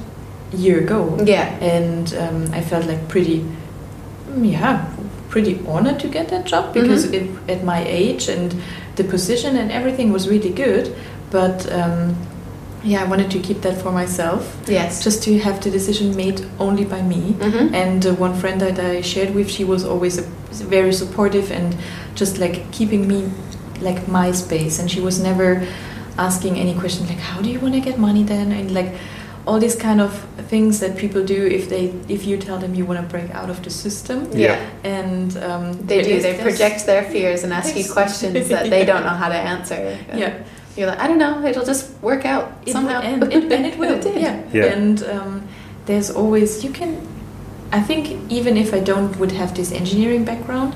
[0.52, 1.48] a year ago, Yeah.
[1.60, 3.44] and um, I felt like pretty,
[4.30, 4.86] mm, yeah,
[5.28, 7.14] pretty honored to get that job because Mhm.
[7.48, 8.54] it, at my age and
[8.96, 10.94] the position and everything was really good.
[11.30, 12.16] But um,
[12.82, 15.02] yeah, I wanted to keep that for myself, Yes.
[15.04, 17.34] just to have the decision made only by me.
[17.38, 17.74] Mm-hmm.
[17.74, 20.22] And uh, one friend that I shared with, she was always a,
[20.66, 21.76] very supportive and
[22.14, 23.30] just like keeping me
[23.80, 24.78] like my space.
[24.78, 25.66] And she was never
[26.18, 28.92] asking any question like, "How do you want to get money then?" and like
[29.46, 30.12] all these kind of
[30.48, 33.48] things that people do if they if you tell them you want to break out
[33.50, 34.28] of the system.
[34.32, 34.58] Yeah.
[34.84, 36.20] And um, They do.
[36.20, 39.34] They this- project their fears and ask you questions that they don't know how to
[39.36, 39.74] answer.
[40.10, 40.42] And Yeah.
[40.76, 41.44] You're like, I don't know.
[41.44, 43.00] It'll just work out It somehow.
[43.00, 43.94] and, it, and it will.
[43.98, 44.20] it did.
[44.22, 44.42] Yeah.
[44.52, 44.64] Yeah.
[44.72, 45.48] And um,
[45.86, 47.06] there's always you can.
[47.72, 50.74] I think even if I don't would have this engineering background,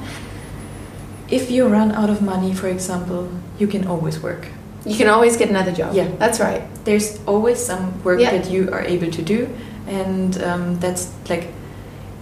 [1.30, 3.28] if you run out of money, for example,
[3.58, 4.48] you can always work.
[4.84, 5.94] You can always get another job.
[5.94, 6.08] Yeah.
[6.18, 6.62] That's right.
[6.84, 8.32] There's always some work Yeah.
[8.32, 9.48] that you are able to do,
[9.86, 11.48] and um, that's like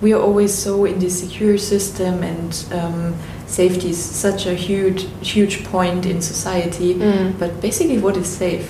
[0.01, 3.15] we are always so in this secure system, and um,
[3.61, 5.01] safety is such a huge,
[5.35, 6.95] huge point in society.
[6.95, 7.39] Mm.
[7.43, 8.69] but basically what is safe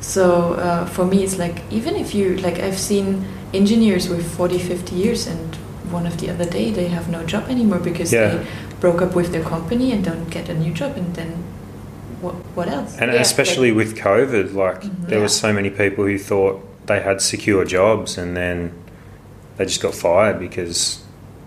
[0.00, 3.06] so uh, for me it's like even if you like i've seen
[3.60, 5.54] engineers with 40 50 years and
[5.96, 8.28] one of the other day they have no job anymore because Yeah.
[8.28, 8.46] they
[8.80, 11.30] broke up with their company and don't get a new job and then
[12.22, 15.08] what, what else And Yeah, especially with COVID, like Mhm.
[15.08, 15.22] there Yeah.
[15.28, 16.54] was so many people who thought
[16.86, 18.72] they had secure jobs and then
[19.56, 20.98] they just got fired because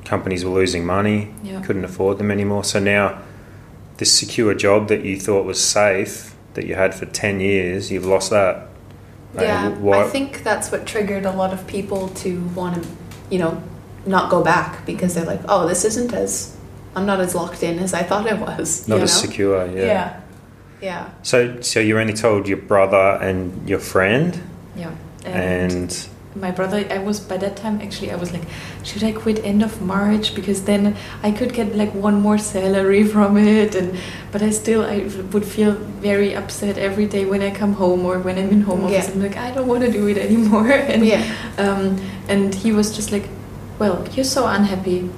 [0.05, 2.63] companies were losing money, yeah couldn't afford them anymore.
[2.63, 3.21] So now,
[3.97, 8.05] this secure job that you thought was safe, that you had for 10 years, you've
[8.05, 8.55] lost that.
[9.37, 12.89] Uh, yeah, why- I think that's what triggered a lot of people to want to,
[13.29, 13.61] you know,
[14.05, 16.55] not go back because they're like, oh, this isn't as,
[16.95, 18.87] I'm not as locked in as I thought it was.
[18.87, 19.27] not as know?
[19.27, 19.85] secure, yeah.
[19.85, 20.21] Yeah.
[20.81, 21.09] Yeah.
[21.23, 24.39] So, so you're only told your brother and your friend,
[24.75, 24.91] yeah
[25.25, 28.43] and my brother i was by that time actually i was like
[28.83, 30.35] should i quit end of march?
[30.35, 33.73] Because then i could get like one more salary from it.
[33.75, 33.97] And
[34.31, 34.97] but i still i
[35.31, 35.71] would feel
[36.09, 39.07] very upset every day when i come home or when i'm in home office.
[39.07, 39.13] Yeah.
[39.13, 40.69] i'm like i don't want to do it anymore.
[40.71, 41.23] And Yeah.
[41.57, 43.29] um, and he was just like
[43.79, 45.09] well you're so unhappy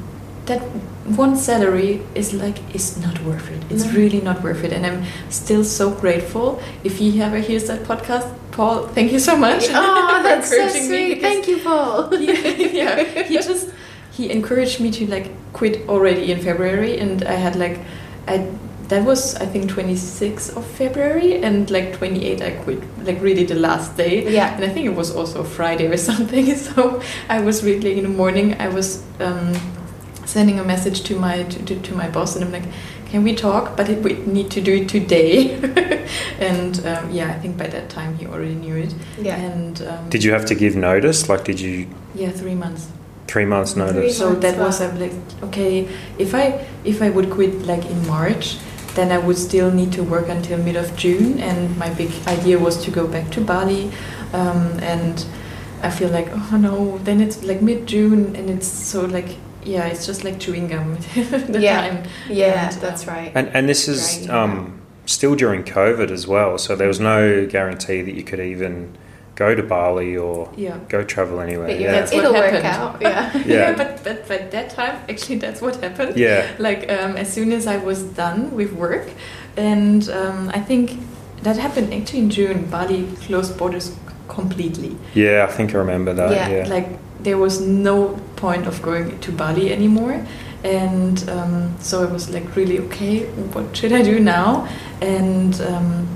[1.16, 3.92] one salary is like is not worth it it's No.
[3.94, 8.28] really not worth it and i'm still so grateful if he ever hears that podcast
[8.52, 11.22] paul thank you so much Oh, that's so sweet.
[11.22, 12.14] Thank you, Paul.
[12.20, 12.34] yeah,
[12.82, 13.24] yeah.
[13.24, 13.70] He just
[14.12, 17.80] he encouraged me to like quit already in February, and I had like
[18.28, 18.50] I
[18.90, 23.56] that was I think 26th of February, and like 28 I quit like really the
[23.56, 24.28] last day.
[24.34, 24.56] Yeah.
[24.56, 26.46] And I think it was also Friday or something.
[26.56, 28.56] So I was really in the morning.
[28.60, 29.54] I was um,
[30.28, 32.68] sending a message to my to, to, to my boss, and I'm like,
[33.10, 33.76] "Can we talk?
[33.78, 35.56] But it, we need to do it today."
[36.40, 38.94] and um, yeah, I think by that time he already knew it.
[39.20, 39.36] Yeah.
[39.38, 41.30] And um, did you have to give notice?
[41.30, 42.88] Like, did you Yeah, three months.
[43.28, 44.18] three months Three notice?
[44.18, 44.88] So that was wow.
[44.90, 45.14] I'm like
[45.44, 45.88] okay,
[46.18, 48.58] if I if I would quit like in March,
[48.96, 52.58] then I would still need to work until mid of June, and my big idea
[52.60, 53.92] was to go back to Bali,
[54.34, 55.26] um, and
[55.84, 59.86] I feel like oh no, then it's like mid June, and it's so like yeah,
[59.92, 60.98] it's just like chewing gum.
[61.16, 61.82] At the Yeah.
[61.82, 62.04] time.
[62.30, 63.32] Yeah, And, that's um, right.
[63.36, 66.58] And and this is Dragging it um, still during COVID as well.
[66.58, 68.74] So there was no guarantee that you could even
[69.36, 70.78] go to Bali or Yeah.
[70.90, 71.68] go travel anywhere.
[71.68, 72.66] But Yeah, That's what It'll work happened.
[72.66, 73.44] out, yeah.
[73.46, 73.74] Yeah.
[73.82, 76.18] but, but but that time actually that's what happened.
[76.18, 79.08] yeah, Like um, as soon as I was done with work,
[79.56, 80.98] and um, I think
[81.44, 82.60] that happened actually in June.
[82.72, 83.92] Bali closed borders
[84.28, 84.92] completely.
[85.14, 85.46] yeah.
[85.50, 86.32] I think I remember that.
[86.32, 86.88] Yeah, Yeah, Like
[87.24, 90.26] there was no point of going to Bali anymore.
[90.64, 94.68] And um, so I was like, really, okay, what should I do now?
[95.02, 96.08] And um,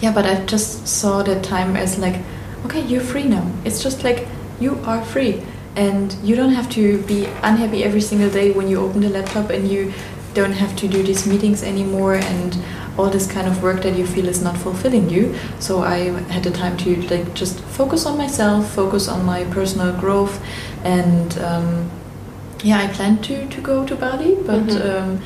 [0.00, 2.20] yeah, but I just saw that time as like,
[2.66, 3.50] okay, you're free now.
[3.64, 4.28] It's just like
[4.60, 5.42] you are free.
[5.74, 9.50] And you don't have to be unhappy every single day when you open the laptop
[9.50, 9.92] and you
[10.32, 12.58] don't have to do these meetings anymore and
[12.98, 15.34] all this kind of work that you feel is not fulfilling you.
[15.58, 15.98] So I
[16.32, 20.40] had the time to like just focus on myself, focus on my personal growth,
[20.84, 21.90] and um,
[22.64, 24.80] yeah, I planned to to go to Bali, but Mhm.
[24.90, 25.20] um,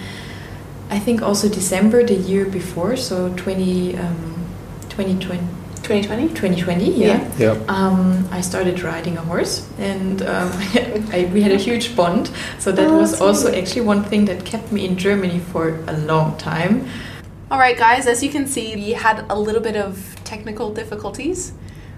[0.90, 4.34] I think also December the year before, so 20, um,
[4.88, 5.38] 2020,
[5.84, 6.28] 2020?
[6.34, 7.20] 2020, yeah.
[7.38, 7.54] yeah.
[7.68, 10.50] Um, I started riding a horse, and um,
[11.16, 12.30] I, we had a huge bond.
[12.58, 13.60] So that Oh, was also lovely.
[13.62, 16.84] actually one thing that kept me in Germany for a long time.
[17.50, 21.52] All right, guys, as you can see, we had a little bit of technical difficulties.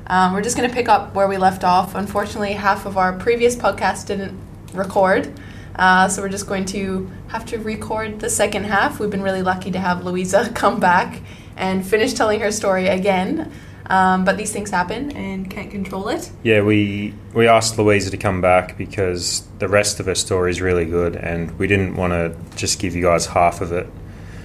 [0.06, 1.94] Um, we're just going to pick up where we left off.
[1.94, 4.40] Unfortunately, half of our previous podcast didn't
[4.72, 5.30] record,
[5.76, 8.98] uh, so we're just going to have to record the second half.
[8.98, 11.20] We've been really lucky to have Luisa come back
[11.54, 13.52] and finish telling her story again.
[13.88, 16.30] Um, but these things happen and can't control it.
[16.42, 20.62] Yeah, we we asked Luisa to come back because the rest of her story is
[20.62, 23.86] really good, and we didn't want to just give you guys half of it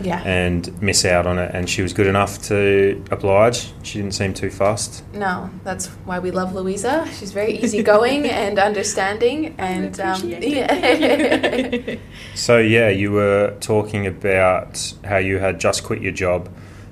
[0.01, 0.21] Yeah.
[0.23, 1.51] and miss out on it.
[1.53, 3.71] And she was good enough to oblige.
[3.83, 5.03] She didn't seem too fussed.
[5.13, 7.07] No, that's why we love Luisa.
[7.13, 11.95] She's very easygoing and understanding, and um, yeah.
[12.35, 16.49] So yeah, you were talking about how you had just quit your job,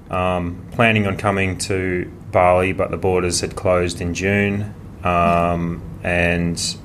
[0.10, 6.78] um, planning on coming to Bali, but the borders had closed in June, um, and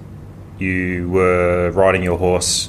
[0.59, 2.69] you were riding your horse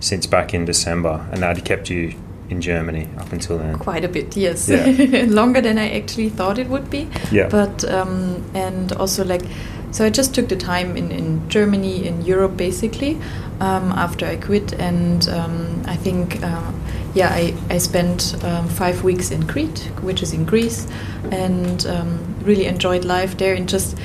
[0.00, 2.14] since back in December, and that had kept you
[2.52, 3.78] in Germany up until then.
[3.78, 4.68] Quite a bit, yes.
[4.68, 5.24] Yeah.
[5.28, 7.08] Longer than I actually thought it would be.
[7.32, 7.48] Yeah.
[7.48, 9.42] But um, and also like,
[9.90, 13.18] so I just took the time in, in Germany, in Europe, basically,
[13.60, 16.72] um, after I quit, and um, I think, uh,
[17.14, 20.86] yeah, I I spent um, five weeks in Crete, which is in Greece,
[21.30, 23.98] and um, really enjoyed life there, and just.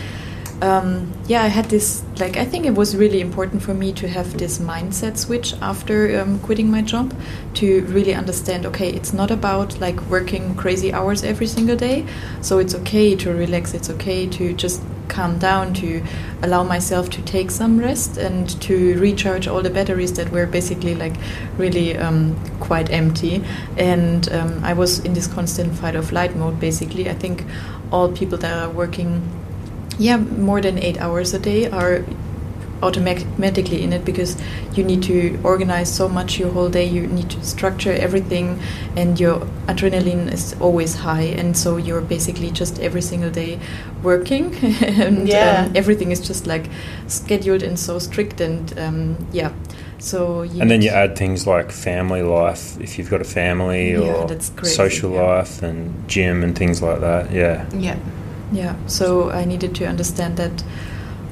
[0.62, 4.08] Um, yeah, I had this like I think it was really important for me to
[4.08, 7.14] have this mindset switch after um, quitting my job
[7.56, 8.66] to really understand.
[8.66, 12.08] Okay, it's not about like working crazy hours every single day,
[12.42, 13.76] so it's okay to relax.
[13.76, 16.04] It's okay to just calm down, to
[16.42, 20.96] allow myself to take some rest and to recharge all the batteries that were basically
[20.96, 21.16] like
[21.58, 23.44] really um, quite empty.
[23.78, 26.60] And um, I was in this constant fight of light mode.
[26.60, 27.46] Basically, I think
[27.92, 29.22] all people that are working
[30.00, 32.04] yeah more than eight hours a day are
[32.84, 34.38] automatically in it because
[34.76, 38.60] you need to organize so much your whole day you need to structure everything
[38.96, 43.60] and your adrenaline is always high and so you're basically just every single day
[44.04, 45.66] working and Yeah.
[45.66, 46.70] um, everything is just like
[47.08, 49.52] scheduled and so strict and um, yeah
[50.00, 53.94] so you and then you add things like family life, if you've got a family,
[53.94, 55.24] Yeah, or that's social yeah.
[55.24, 57.32] life and gym and things like that.
[57.32, 57.66] Yeah.
[57.74, 57.98] yeah.
[58.52, 60.64] Yeah, so I needed to understand that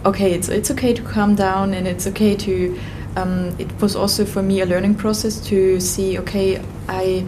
[0.06, 2.80] okay, it's it's okay to calm down and it's okay to
[3.16, 7.26] um, it was also for me a learning process to see okay, I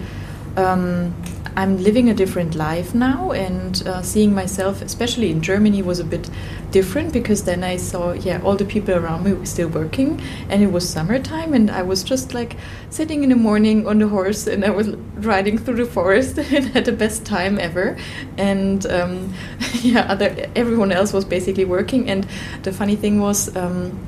[0.57, 1.13] um,
[1.57, 6.03] I'm living a different life now and uh, seeing myself especially in Germany was a
[6.03, 6.29] bit
[6.69, 10.61] different because then I saw yeah all the people around me were still working and
[10.61, 12.57] it was summertime and I was just like
[12.91, 14.89] sitting in the morning on the horse and I was
[15.31, 17.97] riding through the forest and had the best time ever.
[18.37, 19.33] And um,
[19.81, 22.27] yeah other everyone else was basically working and
[22.61, 23.99] the funny thing was um,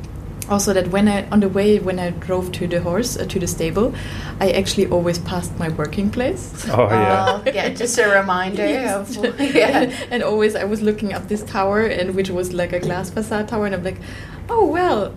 [0.50, 3.40] also that when I on the way when I drove to the horse uh, to
[3.40, 3.94] the stable,
[4.40, 6.66] I actually always passed my working place.
[6.70, 7.24] Oh yeah.
[7.24, 9.18] Uh, yeah, just a reminder Yes.
[9.18, 9.92] of yeah.
[10.12, 13.48] and always I was looking up this tower and which was like a glass facade
[13.48, 13.98] tower and I'm like,
[14.50, 15.14] oh well,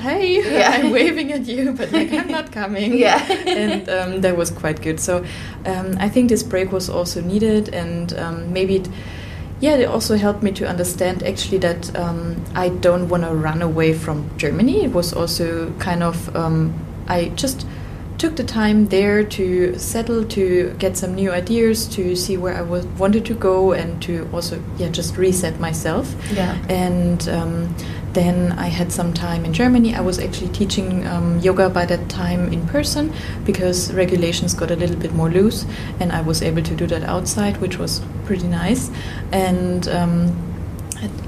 [0.00, 0.70] hey, Yeah.
[0.72, 2.96] I'm waving at you, but like I'm not coming.
[2.98, 3.20] Yeah.
[3.46, 4.98] and um, that was quite good.
[5.00, 5.24] So
[5.66, 8.88] um, I think this break was also needed, and um, maybe it,
[9.62, 13.62] yeah, it also helped me to understand actually that um, I don't want to run
[13.62, 14.84] away from Germany.
[14.84, 16.74] It was also kind of um,
[17.06, 17.64] I just
[18.18, 22.62] took the time there to settle, to get some new ideas, to see where I
[22.62, 26.12] was, wanted to go, and to also yeah just reset myself.
[26.32, 26.58] Yeah.
[26.68, 27.74] And um,
[28.14, 29.94] then I had some time in Germany.
[29.94, 33.12] I was actually teaching um, yoga by that time in person
[33.44, 35.64] because regulations got a little bit more loose,
[36.00, 38.90] and I was able to do that outside, which was pretty nice.
[39.32, 40.51] And um,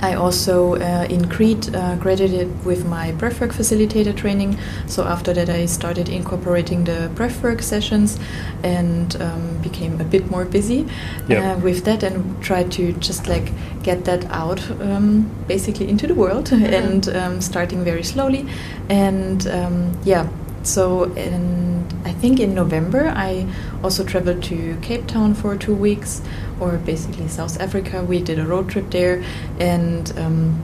[0.01, 4.59] I also uh, in Crete uh, graduated with my breathwork facilitator training.
[4.87, 8.19] So after that, I started incorporating the breathwork sessions
[8.63, 10.87] and um, became a bit more busy
[11.29, 11.43] Yep.
[11.43, 13.53] uh, with that and tried to just like
[13.83, 18.47] get that out um, basically into the world and um, starting very slowly.
[18.89, 20.29] And um, yeah,
[20.63, 21.74] so in, I
[22.15, 23.47] think in November I
[23.83, 26.23] also traveled to Cape Town for two weeks,
[26.61, 28.03] or basically South Africa.
[28.03, 29.23] We did a road trip there,
[29.61, 30.55] and um,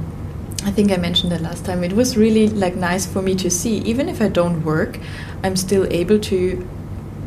[0.64, 1.84] I think I mentioned that last time.
[1.84, 4.98] It was really like nice for me to see, even if I don't work,
[5.42, 6.66] I'm still able to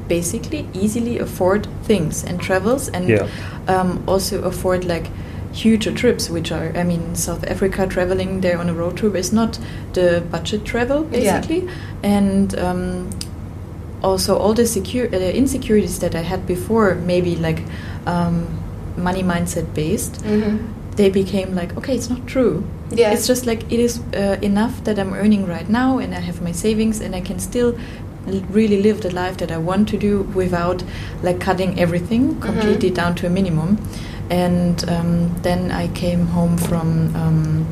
[0.07, 3.27] basically easily afford things and travels, and Yeah.
[3.67, 5.07] um, also afford like
[5.53, 9.31] huger trips, which are, I mean, South Africa traveling there on a road trip is
[9.31, 9.59] not
[9.93, 11.39] the budget travel, Yeah.
[11.39, 11.69] basically.
[12.01, 13.09] And um,
[14.03, 17.63] also all the secure, uh, insecurities that I had before, maybe like
[18.05, 18.47] um,
[18.97, 20.57] money mindset based, Mm-hmm.
[20.95, 22.63] they became like, okay, it's not true.
[22.91, 23.13] Yeah.
[23.13, 26.41] It's just like it is uh, enough that I'm earning right now and I have
[26.41, 27.75] my savings and I can still
[28.27, 30.83] l- really live the life that I want to do without
[31.23, 33.77] like cutting everything completely down to a minimum.
[34.29, 37.15] And um, then I came home from.
[37.15, 37.65] Um,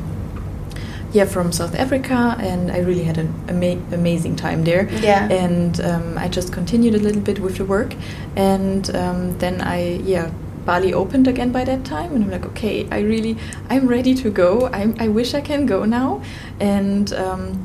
[1.12, 4.88] yeah, from South Africa, and I really had an ama- amazing time there.
[5.02, 5.28] Yeah.
[5.28, 7.94] And um, I just continued a little bit with the work,
[8.36, 10.30] and um, then I yeah.
[10.64, 13.36] Bali opened again by that time, and I'm like, okay, I really,
[13.68, 14.68] I'm ready to go.
[14.72, 16.22] I'm, I wish I can go now,
[16.60, 17.64] and um,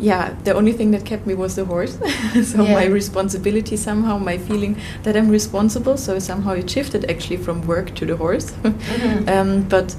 [0.00, 1.96] yeah, the only thing that kept me was the horse.
[2.42, 2.74] so Yeah.
[2.74, 5.96] my responsibility somehow, my feeling that I'm responsible.
[5.96, 8.50] So somehow it shifted actually from work to the horse.
[8.64, 9.28] Mhm.
[9.28, 9.94] um, but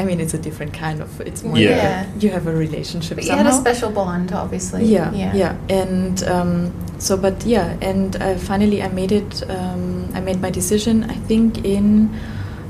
[0.00, 1.20] I mean, it's a different kind of.
[1.20, 2.06] It's more Yeah.
[2.12, 3.16] like you have a relationship.
[3.16, 4.84] But you had a special bond, obviously.
[4.86, 5.56] Yeah, yeah, yeah.
[5.82, 9.42] and um, so, but yeah, and uh, finally, I made it.
[9.50, 11.04] Um, I made my decision.
[11.04, 12.08] I think in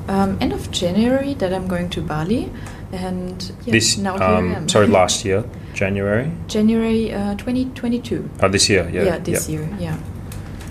[0.08, 2.50] um, end of January that I'm going to Bali,
[2.92, 4.68] and yeah, this now here I um, am.
[4.68, 8.28] sorry last year January January uh, 2022.
[8.42, 9.54] oh this year yeah Yeah, this yeah.
[9.60, 9.68] year.
[9.78, 9.96] Yeah,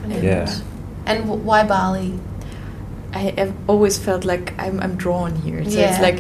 [0.04, 0.60] And, Yeah.
[1.06, 2.20] And w- why Bali?
[3.16, 5.64] I have always felt like I'm, I'm drawn here.
[5.64, 5.90] So Yeah.
[5.92, 6.20] it's like.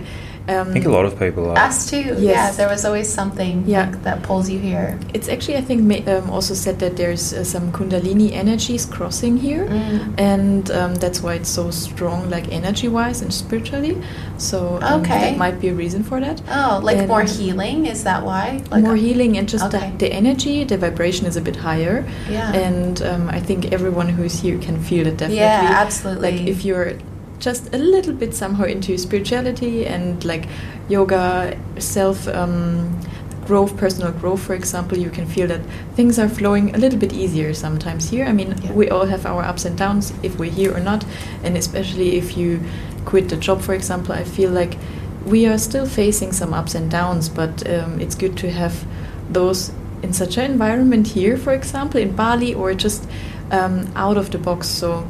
[0.50, 2.16] Um, I think a lot of people are Us too.
[2.18, 3.86] Yeah, there was always something Yeah.
[3.90, 4.98] like, that pulls you here.
[5.14, 9.66] It's actually, I think, um, also said that there's uh, some Kundalini energies crossing here,
[9.68, 10.14] Mm.
[10.18, 13.96] and um, that's why it's so strong, like energy-wise and spiritually.
[14.38, 15.20] So um, Okay.
[15.22, 16.42] that might be a reason for that.
[16.50, 17.86] Oh, like And- more healing?
[17.86, 18.62] Is that why?
[18.72, 19.92] Like More healing and just Okay.
[19.98, 22.52] the, the energy, the vibration is a bit higher, Yeah.
[22.66, 25.38] and um, I think everyone who's here can feel it definitely.
[25.38, 26.32] Yeah, absolutely.
[26.32, 26.94] Like if you're
[27.40, 30.48] just a little bit somehow into spirituality and like
[30.90, 33.00] yoga, self um,
[33.46, 35.62] growth, personal growth, for example, you can feel that
[35.96, 38.26] things are flowing a little bit easier sometimes here.
[38.26, 38.74] I mean, Yeah.
[38.74, 41.04] we all have our ups and downs if we're here or not,
[41.44, 42.60] and especially if you
[43.06, 44.78] quit the job, for example, I feel like
[45.26, 48.86] we are still facing some ups and downs, but um, it's good to have
[49.32, 49.72] those
[50.04, 53.08] in such an environment here, for example, in Bali or just
[53.52, 54.68] um, out of the box.
[54.68, 55.06] So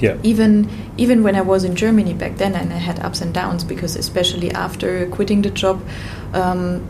[0.00, 3.32] yeah even even when I was in Germany back then, and I had ups and
[3.34, 5.80] downs because especially after quitting the job,
[6.34, 6.82] um,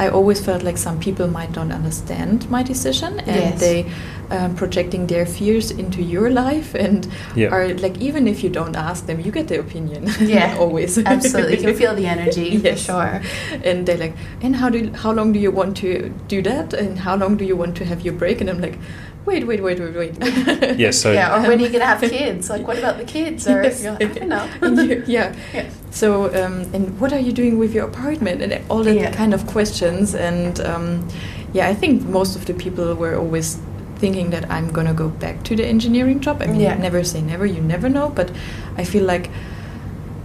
[0.00, 3.60] I always felt like some people might not understand my decision, and Yes.
[3.60, 3.86] they
[4.30, 7.48] um, projecting their fears into your life, and Yeah.
[7.54, 10.08] are like even if you don't ask them, you get the opinion.
[10.20, 11.56] Yeah, always Absolutely.
[11.56, 12.86] You can feel the energy Yes.
[12.86, 13.22] for sure.
[13.64, 16.98] and they're like, and how do how long do you want to do that, and
[16.98, 18.40] how long do you want to have your break?
[18.40, 18.78] And I'm like,
[19.26, 20.78] wait, wait, wait, wait, wait.
[20.78, 22.48] Yeah, so- yeah, or when are you going to have kids?
[22.48, 23.46] Like, what about the kids?
[23.46, 23.82] Or, Yes.
[23.82, 24.82] you're like, I don't know.
[24.82, 25.34] You- yeah.
[25.54, 25.68] Yeah.
[25.90, 28.40] So, um, and what are you doing with your apartment?
[28.42, 29.10] And all that Yeah.
[29.12, 30.14] kind of questions.
[30.14, 31.06] And um,
[31.52, 33.58] yeah, I think most of the people were always
[33.96, 36.40] thinking that I'm gonna go back to the engineering job.
[36.40, 36.76] I mean, Yeah.
[36.78, 37.44] never say never.
[37.46, 38.08] You never know.
[38.10, 38.30] But
[38.76, 39.28] I feel like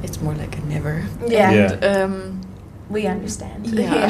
[0.03, 1.03] it's more like a never.
[1.27, 1.51] Yeah.
[1.51, 2.32] And, um,
[2.93, 3.67] We understand.
[3.67, 4.09] yeah.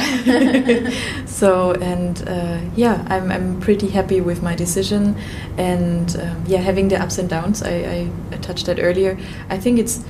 [1.26, 5.16] so and uh, yeah, I'm I'm pretty happy with my decision,
[5.58, 7.64] and um, yeah, having the ups and downs.
[7.64, 9.18] I, I, I touched that earlier.
[9.50, 10.04] I think it's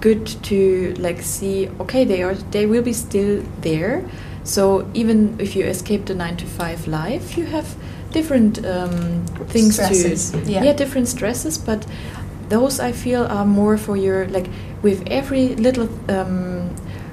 [0.00, 1.68] good to like see.
[1.80, 4.04] Okay, they are they will be still there.
[4.44, 7.74] So even if you escape the nine to five life, you have
[8.12, 10.62] different um, things Stresses, to yeah.
[10.64, 11.86] yeah different stresses, but
[12.48, 14.48] those I feel are more for your like
[14.82, 16.70] with every little um,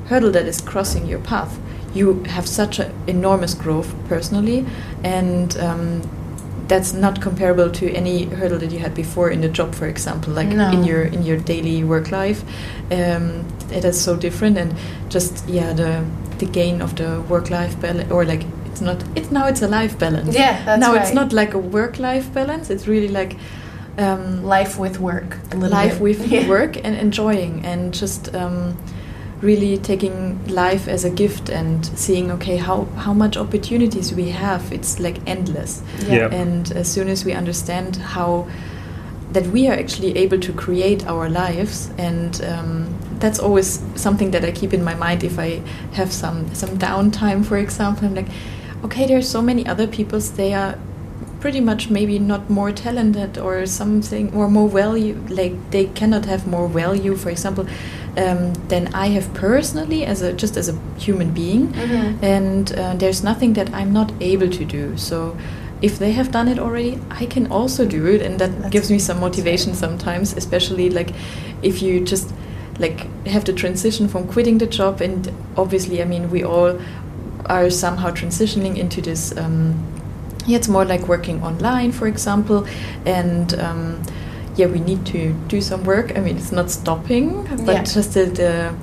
[0.10, 1.58] hurdle that is crossing your path
[1.94, 4.66] you have such an enormous growth personally
[5.04, 6.02] and um,
[6.68, 10.34] that's not comparable to any hurdle that you had before in the job for example
[10.34, 10.72] like No.
[10.72, 12.44] in your in your daily work life
[12.92, 14.74] um, it is so different and
[15.10, 16.04] just yeah the
[16.40, 19.68] the gain of the work life balance or like it's not it's now it's a
[19.68, 23.36] life balance Yeah, that's now it's not like a work life balance it's really like
[24.00, 25.38] um, Life with work.
[25.52, 26.02] A little life bit.
[26.02, 26.50] with Yeah.
[26.50, 28.76] work and enjoying and just um,
[29.44, 34.72] really taking life as a gift and seeing okay how how much opportunities we have
[34.72, 35.84] it's like endless.
[36.08, 36.30] Yeah.
[36.32, 38.48] and as soon as we understand how
[39.34, 42.88] that we are actually able to create our lives and um,
[43.20, 45.62] that's always something that i keep in my mind if i
[45.94, 48.08] have some some downtime for example.
[48.08, 48.30] I'm like
[48.86, 50.78] okay there's so many other peoples they are
[51.44, 56.48] pretty much maybe not more talented or something or more value like they cannot have
[56.48, 57.18] more value.
[57.18, 57.68] For example
[58.18, 62.24] um, than i have personally as a just as a human being Mhm.
[62.24, 64.98] and uh, there's nothing that I'm not able to do.
[64.98, 65.36] So
[65.82, 68.90] if they have done it already, I can also do it, and that That's gives
[68.92, 71.12] me some motivation sometimes, especially like
[71.62, 72.32] if you just
[72.80, 76.80] like have the transition from quitting the job, and obviously, I mean, we all
[77.46, 79.34] are somehow transitioning into this.
[79.38, 79.74] Um,
[80.48, 82.66] yeah, it's more like working online, for example,
[83.06, 83.54] and.
[83.60, 84.02] Um,
[84.56, 86.16] yeah, we need to do some work.
[86.18, 87.84] I mean, it's not stopping, but Yeah.
[87.84, 88.76] just the, the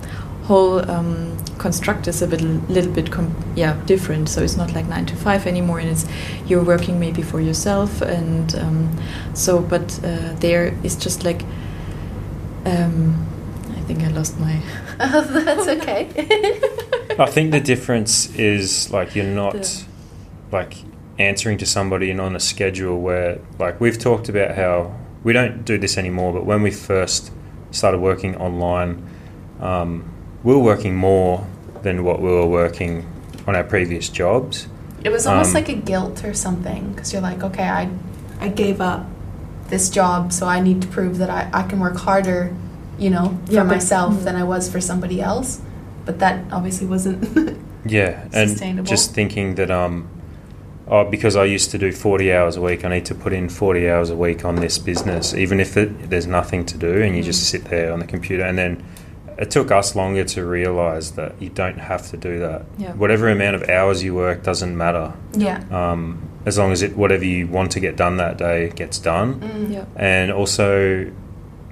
[0.46, 4.28] whole um, construct is a bit, little bit, com- yeah, different.
[4.28, 6.06] So it's not like nine to five anymore, and it's
[6.46, 8.98] you're working maybe for yourself, and um,
[9.34, 9.60] so.
[9.60, 11.42] But uh, there is just like,
[12.66, 13.26] um,
[13.76, 14.60] I think I lost my.
[15.02, 16.08] Oh, that's okay.
[17.18, 19.84] I think the difference is like you're not The-
[20.52, 20.74] like
[21.18, 24.94] answering to somebody and on a schedule where like we've talked about how
[25.24, 27.30] we don't do this anymore, but when we first
[27.70, 29.06] started working online,
[29.60, 30.04] um,
[30.42, 31.46] we were working more
[31.82, 33.06] than what we were working
[33.46, 34.66] on our previous jobs.
[35.04, 37.88] It was almost Um, like a guilt or something because you're like, okay, I,
[38.40, 39.06] I gave up
[39.68, 42.54] this job, so I need to prove that I, I can work harder,
[42.98, 44.24] you know, for Yeah, myself mm.
[44.24, 45.60] than I was for somebody else.
[46.04, 47.58] But that obviously wasn't.
[47.86, 48.84] Yeah, and Sustainable.
[48.84, 50.06] just thinking that um,
[50.90, 53.48] oh, because I used to do forty hours a week, I need to put in
[53.48, 57.16] forty hours a week on this business, even if it, there's nothing to do, and
[57.16, 57.50] you just Mm.
[57.50, 58.44] sit there on the computer.
[58.44, 58.82] And then
[59.38, 62.66] it took us longer to realise that you don't have to do that.
[62.76, 62.92] Yeah.
[62.92, 65.62] Whatever amount of hours you work doesn't matter, yeah.
[65.70, 69.40] um, as long as it whatever you want to get done that day gets done.
[69.40, 69.72] Mm.
[69.72, 69.84] Yeah.
[69.96, 71.10] And also,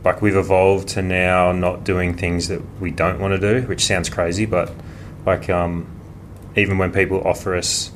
[0.04, 3.84] like we've evolved to now not doing things that we don't want to do, which
[3.84, 4.72] sounds crazy, but
[5.26, 5.86] like um,
[6.56, 7.90] even when people offer us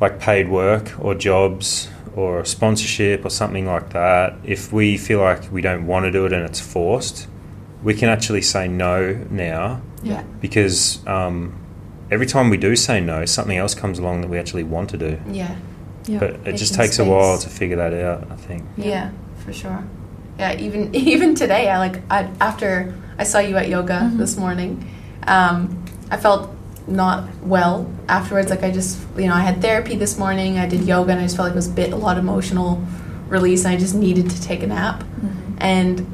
[0.00, 5.50] like paid work or jobs or sponsorship or something like that, if we feel like
[5.52, 7.28] we don't want to do it and it's forced,
[7.82, 10.22] we can actually say no now Yeah.
[10.40, 11.54] because um,
[12.10, 14.96] every time we do say no, something else comes along that we actually want to
[14.98, 15.18] do.
[15.30, 15.54] Yeah.
[16.06, 16.18] Yeah.
[16.20, 18.64] But it just Making takes a while to figure that out, I think.
[18.76, 19.10] Yeah, Yeah.
[19.44, 19.84] for sure.
[20.38, 24.16] Yeah, even even today, I like I after I saw you at yoga Mhm.
[24.18, 24.88] this morning,
[25.26, 26.50] um, I felt
[26.88, 28.50] not well afterwards.
[28.50, 30.58] Like I just you know I had therapy this morning.
[30.58, 32.24] I did yoga, and I just felt like it was a bit a lot of
[32.24, 32.82] emotional
[33.28, 33.64] release.
[33.64, 35.30] And I just needed to take a nap, Mhm.
[35.58, 36.06] and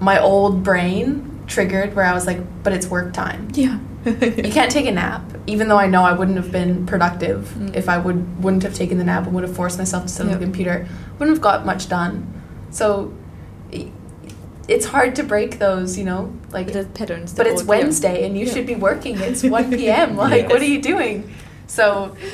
[0.00, 3.48] my old brain triggered where I was like, but it's work time.
[3.54, 3.78] Yeah.
[4.06, 7.76] You can't take a nap, even though I know I wouldn't have been productive Mm.
[7.76, 10.24] if I would wouldn't have taken the nap and would have forced myself to sit
[10.26, 10.86] on the computer.
[11.18, 12.26] Wouldn't have got much done.
[12.70, 13.12] So
[14.74, 16.22] it's hard to break those, you know,
[16.56, 16.72] like.
[16.72, 17.34] the patterns.
[17.34, 17.62] But it's.
[17.64, 18.52] Wednesday and you Yeah.
[18.54, 19.14] should be working.
[19.28, 20.16] It's one p.m.
[20.16, 21.16] Like, what are you doing?
[21.66, 21.84] So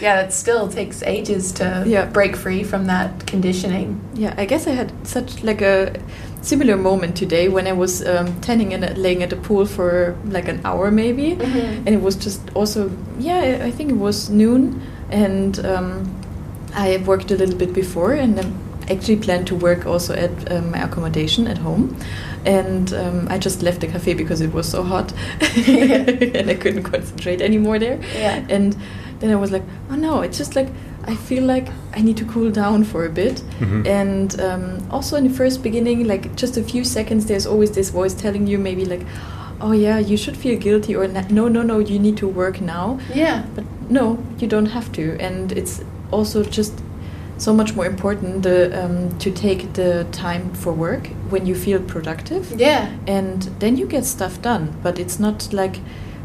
[0.00, 2.06] yeah, it still takes ages to Yeah.
[2.18, 3.88] break free from that conditioning.
[4.14, 5.92] Yeah, I guess I had such like a
[6.42, 10.48] similar moment today when I was um, tanning and laying at the pool for like
[10.48, 11.84] an hour maybe, Mhm.
[11.86, 14.80] and it was just also yeah I- I think it was noon,
[15.10, 15.88] and um,
[16.74, 18.52] I worked a little bit before and um,
[18.90, 21.96] actually planned to work also at um, my accommodation at home,
[22.44, 26.84] and um, I just left the cafe because it was so hot, and I couldn't
[26.84, 27.98] concentrate anymore there.
[28.14, 28.44] Yeah.
[28.48, 28.76] And
[29.20, 30.68] then I was like, oh no, it's just like
[31.06, 33.42] I feel like I need to cool down for a bit.
[33.60, 34.00] Mm -hmm.
[34.00, 37.90] And um, also in the first beginning, like just a few seconds, there's always this
[37.90, 39.04] voice telling you maybe like,
[39.60, 42.98] oh yeah, you should feel guilty, or no, no, no, you need to work now.
[43.14, 43.42] Yeah.
[43.54, 45.02] But no, you don't have to.
[45.26, 46.72] And it's also just
[47.38, 51.80] so much more important the, um, to take the time for work when you feel
[51.80, 52.90] productive Yeah.
[53.06, 55.80] and then you get stuff done but it's not like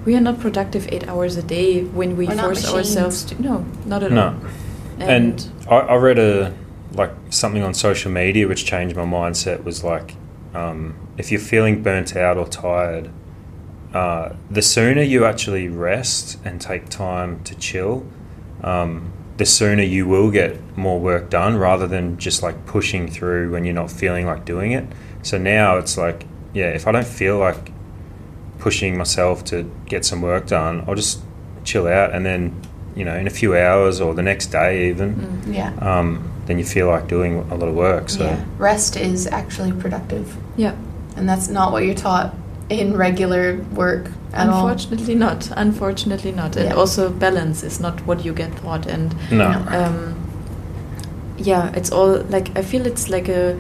[0.06, 3.66] we are not productive eight hours a day when we We're force ourselves to no
[3.86, 4.16] not at all.
[4.16, 4.40] No.
[5.00, 6.54] all And, I, I read a
[6.94, 10.16] like something on social media which changed my mindset was like
[10.54, 13.10] um, if you're feeling burnt out or tired,
[13.94, 18.06] uh, the sooner you actually rest and take time to chill,
[18.64, 23.52] um, the sooner you will get more work done rather than just like pushing through
[23.52, 24.86] when you're not feeling like doing it.
[25.24, 27.72] So now it's like, yeah, if I don't feel like
[28.60, 31.22] pushing myself to get some work done, I'll just
[31.64, 32.60] chill out and then,
[32.96, 35.56] you know, in a few hours or the next day even, Mm.
[35.56, 35.74] Yeah.
[35.82, 38.10] um, then you feel like doing a lot of work.
[38.10, 38.44] So Yeah.
[38.58, 40.36] Rest is actually productive.
[40.58, 40.74] yeah
[41.18, 42.34] and that's not what you're taught
[42.80, 44.68] in regular work at all.
[44.68, 45.50] Unfortunately, not.
[45.58, 46.56] Unfortunately, not.
[46.56, 46.76] And Yeah.
[46.76, 48.88] also, balance is not what you get taught.
[48.88, 49.48] And No.
[49.70, 50.16] um,
[51.38, 53.58] yeah, it's all like I feel it's like a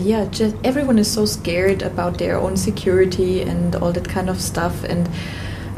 [0.00, 0.26] yeah.
[0.30, 4.84] Just everyone is so scared about their own security and all that kind of stuff,
[4.84, 5.08] and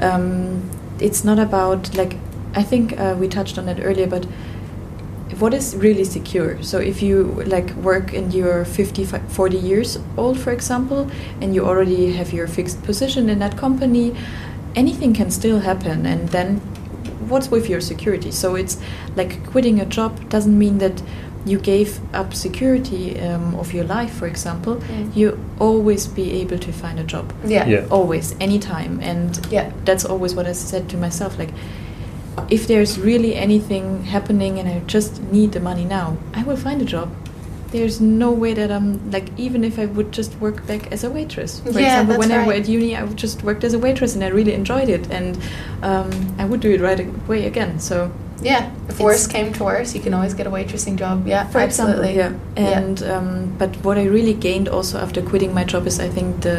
[0.00, 0.62] um,
[1.00, 2.16] it's not about like
[2.54, 4.26] I think uh, we touched on it earlier, but
[5.40, 10.38] what is really secure so if you like work and you're 50 40 years old
[10.38, 11.10] for example
[11.40, 14.14] and you already have your fixed position in that company
[14.76, 16.58] anything can still happen and then
[17.28, 18.78] what's with your security so it's
[19.16, 21.02] like quitting a job doesn't mean that
[21.44, 25.16] you gave up security um, of your life for example Mm.
[25.16, 27.66] you always be able to find a job Yeah.
[27.66, 27.86] Yeah.
[27.90, 29.70] always anytime and Yeah.
[29.84, 31.50] that's always what i said to myself like
[32.50, 36.80] if there's really anything happening and i just need the money now i will find
[36.82, 37.10] a job
[37.72, 41.10] there's no way that i'm like even if i would just work back as a
[41.10, 42.46] waitress for Yeah, example when i right.
[42.46, 45.10] were at uni i would just worked as a waitress and i really enjoyed it
[45.10, 45.36] and
[45.82, 48.10] um, i would do it right away again so
[48.42, 48.70] Yeah.
[48.90, 51.26] If worse came to worse, you can always get a waitressing job.
[51.26, 51.46] Yeah.
[51.52, 52.10] for absolutely.
[52.10, 53.28] example yeah and Um,
[53.58, 56.56] but what i really gained also after quitting my job is i think the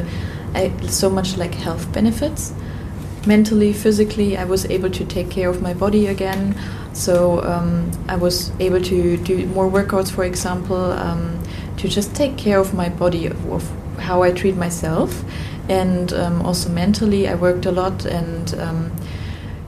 [0.60, 0.72] I,
[1.02, 2.52] so much like health benefits
[3.28, 6.56] mentally physically i was able to take care of my body again.
[6.94, 11.44] So um, i was able to do more workouts for example um,
[11.78, 13.64] to just take care of my body of, of
[14.00, 15.24] how i treat myself.
[15.70, 18.92] And um, also mentally i worked a lot and um,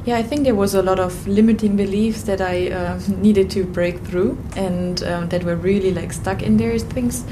[0.10, 3.64] yeah, I think there was a lot of limiting beliefs that I uh, needed to
[3.64, 6.78] break through, and um, that were really like stuck in there.
[6.80, 7.24] Things,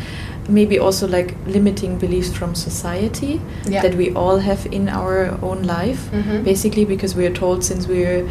[0.49, 3.81] maybe also like limiting beliefs from society Yeah.
[3.81, 6.09] that we all have in our own life.
[6.11, 6.43] Mhm.
[6.43, 8.23] Basically, because we are told since we're,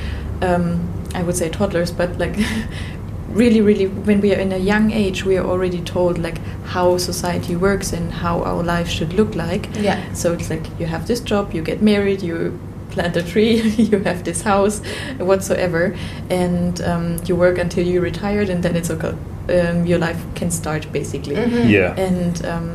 [0.42, 0.80] um,
[1.14, 2.36] I would say toddlers, but like.
[3.36, 6.38] really really when we are in a young age we are already told like
[6.74, 9.98] how society works and how our life should look like Yeah.
[10.14, 12.58] so it's like you have this job, you get married, you
[12.96, 14.80] plant a tree, you have this house,
[15.18, 15.94] whatsoever,
[16.30, 19.14] and um, you work until you're retired, and then it's okay.
[19.48, 21.36] Um, your life can start basically.
[21.36, 21.70] Mhm.
[21.70, 21.94] Yeah.
[22.08, 22.68] And um,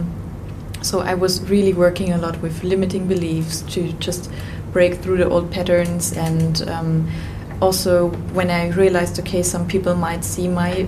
[0.82, 4.32] so I was really working a lot with limiting beliefs to just
[4.74, 6.62] break through the old patterns and.
[7.62, 10.88] Also, when I realized, okay, some people might see my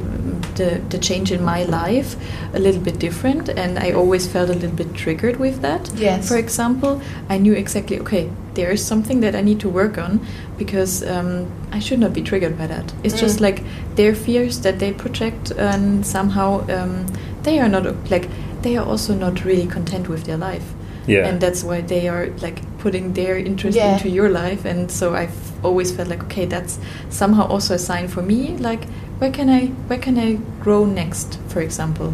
[0.55, 2.15] the, the change in my life
[2.53, 5.91] a little bit different, and I always felt a little bit triggered with that.
[5.95, 6.27] Yes.
[6.27, 10.19] For example, I knew exactly, okay, there is something that I need to work on
[10.57, 12.93] because um, I should not be triggered by that.
[13.03, 13.41] It's just Mm.
[13.41, 13.63] like
[13.95, 17.05] their fears that they project, and somehow um,
[17.43, 18.29] they are not like
[18.63, 20.65] they are also not really content with their life.
[21.07, 21.27] Yeah.
[21.27, 23.93] And that's why they are like putting their interest Yeah.
[23.93, 24.65] into your life.
[24.65, 28.57] And so I've always felt like, okay, that's somehow also a sign for me.
[28.57, 28.85] Like,
[29.19, 31.39] where can I, where can I grow next?
[31.47, 32.11] For example,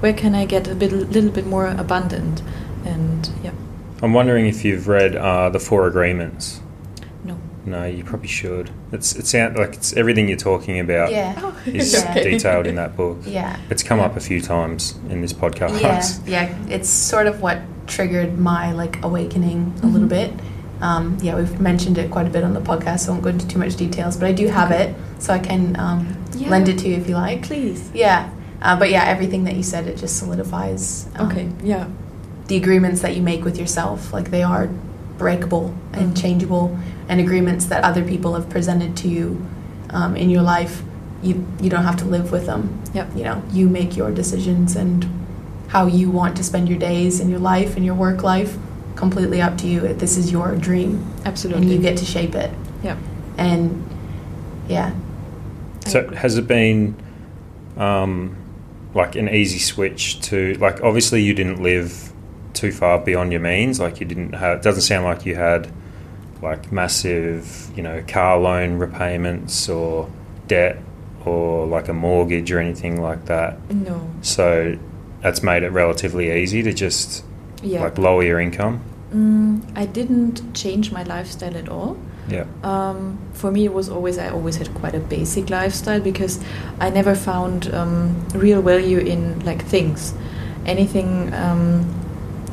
[0.00, 2.42] where can I get a bit, little bit more abundant?
[2.84, 3.52] And yeah,
[4.02, 6.60] I'm wondering if you've read uh, the Four Agreements.
[7.24, 7.38] no.
[7.66, 8.70] No, you probably should.
[8.90, 11.34] It's it sounds like it's everything you're talking about Yeah.
[11.36, 12.14] Oh, is Yeah.
[12.14, 13.18] detailed in that book.
[13.26, 13.56] Yeah.
[13.68, 15.80] It's come up a few times in this podcast.
[16.26, 16.56] Yeah, yeah.
[16.74, 20.16] It's sort of what triggered my like awakening a little Mhm.
[20.18, 20.32] bit.
[20.80, 23.30] Um, yeah, we've mentioned it quite a bit on the podcast, so I won't go
[23.30, 24.16] into too much details.
[24.16, 24.84] But I do have Okay.
[24.84, 26.48] it, so I can um, Yeah.
[26.50, 27.42] lend it to you if you like.
[27.42, 27.90] Please.
[27.92, 28.28] Yeah,
[28.62, 31.06] uh, but yeah, everything that you said, it just solidifies.
[31.16, 31.48] um, Okay.
[31.62, 31.86] Yeah.
[32.48, 34.68] The agreements that you make with yourself, like they are
[35.18, 36.20] breakable and Mhm.
[36.22, 36.76] changeable,
[37.08, 39.36] and agreements that other people have presented to you
[39.90, 40.82] um, in your life,
[41.22, 43.08] you you don't have to live with them Yep.
[43.14, 45.04] you know you make your decisions and
[45.68, 48.56] how you want to spend your days and your life and your work life
[48.96, 51.62] completely up to you this is your dream Absolutely.
[51.62, 52.50] and you get to shape it
[52.82, 52.96] Yeah.
[53.38, 53.84] and
[54.68, 54.92] yeah
[55.86, 56.94] So has it been
[57.76, 58.36] um,
[58.94, 62.12] like an easy switch to like obviously you didn't live
[62.52, 65.70] too far beyond your means like you didn't have it doesn't sound like you had
[66.42, 70.10] like massive you know car loan repayments or
[70.48, 70.78] debt
[71.24, 74.10] or like a mortgage or anything like that No.
[74.20, 74.76] so
[75.22, 77.24] that's made it relatively easy to just
[77.62, 77.82] Yeah.
[77.84, 78.80] like lower your income
[79.12, 81.96] Mm, I didn't change my lifestyle at all.
[82.28, 86.38] yeah Um, for me, it was always I always had quite a basic lifestyle because
[86.78, 90.14] I never found um, real value in like things,
[90.64, 91.34] anything.
[91.34, 91.86] Um,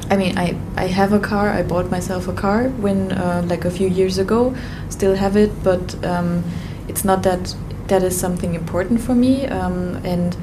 [0.10, 1.50] I mean, I I have a car.
[1.60, 4.56] I bought myself a car when uh, like a few years ago.
[4.90, 6.44] Still have it, but um,
[6.88, 7.56] it's not that
[7.88, 9.46] that is something important for me.
[9.46, 10.36] Um, and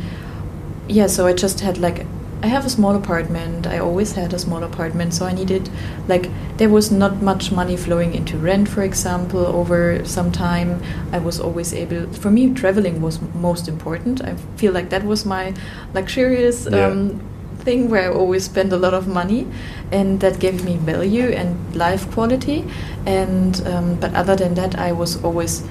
[0.88, 2.06] yeah, so I just had like
[2.44, 3.66] I have a small apartment.
[3.66, 5.70] I always had a small apartment, so I needed
[6.08, 6.28] like
[6.58, 10.82] there was not much money flowing into rent, for example, over some time.
[11.10, 12.12] I was always able.
[12.12, 14.20] For me, traveling was most important.
[14.22, 15.54] I feel like that was my
[15.94, 16.88] luxurious Yeah.
[16.88, 17.20] um,
[17.64, 19.46] thing where I always spent a lot of money,
[19.90, 22.64] and that gave me value and life quality.
[23.06, 25.62] And um, but other than that, I was always,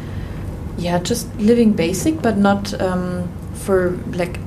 [0.79, 4.39] yeah, just living basic, but not um, for like.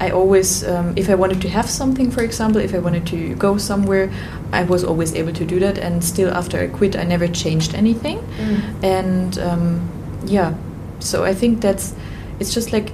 [0.00, 3.34] I always, um, if I wanted to have something, for example, if I wanted to
[3.36, 4.10] go somewhere,
[4.52, 5.78] I was always able to do that.
[5.78, 8.18] And still, after I quit, I never changed anything.
[8.18, 8.84] Mm.
[8.84, 9.90] And um,
[10.26, 10.54] yeah,
[10.98, 11.94] so I think that's
[12.40, 12.92] it's just like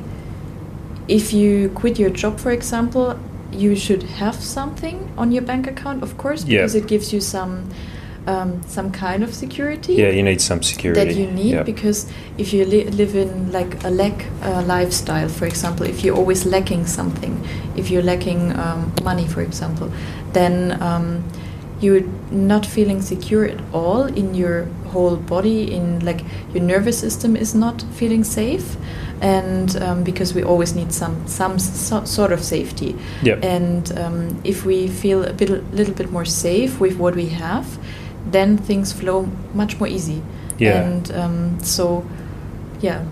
[1.08, 3.18] if you quit your job, for example,
[3.52, 6.58] you should have something on your bank account, of course, Yeah.
[6.60, 7.68] because it gives you some
[8.26, 11.04] um, some kind of security Yeah, you need some security.
[11.04, 11.52] that you need.
[11.54, 11.62] Yeah.
[11.62, 12.06] Because
[12.38, 16.44] if you li- live in like a lack uh, lifestyle, for example, if you're always
[16.46, 17.42] lacking something,
[17.76, 19.90] if you're lacking um, money, for example,
[20.32, 21.24] then um,
[21.80, 25.72] you're not feeling secure at all in your whole body.
[25.72, 26.20] In like
[26.52, 28.76] your nervous system is not feeling safe,
[29.22, 32.94] and um, because we always need some some so- sort of safety.
[33.22, 33.42] Yep.
[33.44, 37.66] And um, if we feel a bit, little bit more safe with what we have,
[38.32, 40.22] then things flow much more easy.
[40.58, 40.82] Yeah.
[40.82, 42.06] And um, so,
[42.80, 43.04] yeah,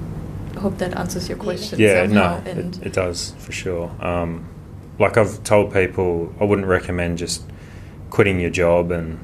[0.56, 1.78] I hope that answers your question.
[1.78, 2.40] yeah, somehow.
[2.44, 3.90] no, And it, it does for sure.
[4.00, 4.46] Um,
[4.98, 7.42] like I've told people, I wouldn't recommend just
[8.10, 9.18] quitting your job and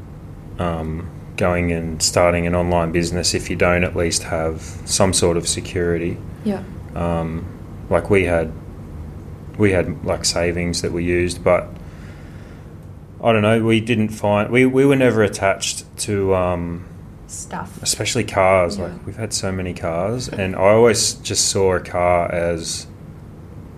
[0.59, 5.37] um, going and starting an online business if you don't at least have some sort
[5.37, 6.17] of security.
[6.45, 6.63] yeah,
[6.95, 7.45] Um,
[7.91, 8.53] like we had,
[9.59, 11.69] we had like savings that we used, but
[13.25, 13.65] I don't know.
[13.65, 16.35] We didn't find we, we were never attached to.
[16.35, 16.85] Um,
[17.27, 17.83] Stuff.
[17.83, 18.77] especially cars.
[18.79, 18.85] Yeah.
[18.85, 22.87] Like we've had so many cars, and I always just saw a car as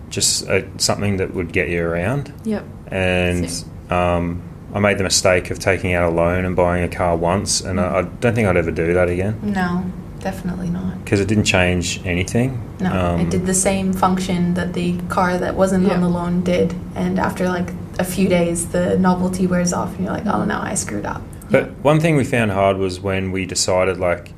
[0.09, 2.31] just a, something that would get you around.
[2.43, 3.49] yeah, And
[3.89, 4.41] um,
[4.73, 7.79] I made the mistake of taking out a loan and buying a car once, and
[7.79, 9.83] I, I don't think I'd ever do that again No,
[10.19, 11.03] definitely not.
[11.03, 12.61] because it didn't change anything.
[12.79, 15.95] No, Um, it did the same function that the car that wasn't Yeah.
[15.95, 16.75] on the loan did.
[16.95, 20.59] And after like a few days, the novelty wears off, and you're like, oh no,
[20.59, 21.21] I screwed up.
[21.49, 24.33] But one thing we found hard was when we decided like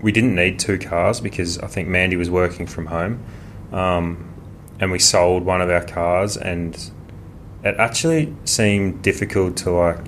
[0.00, 3.22] we didn't need two cars because I think Mandy was working from home,
[3.72, 4.32] um,
[4.80, 6.74] and we sold one of our cars, and
[7.64, 9.98] it actually seemed difficult to like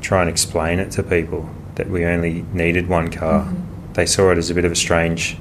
[0.00, 3.44] try and explain it to people that we only needed one car.
[3.44, 3.94] Mhm.
[3.94, 5.38] They saw it as a bit of a strange.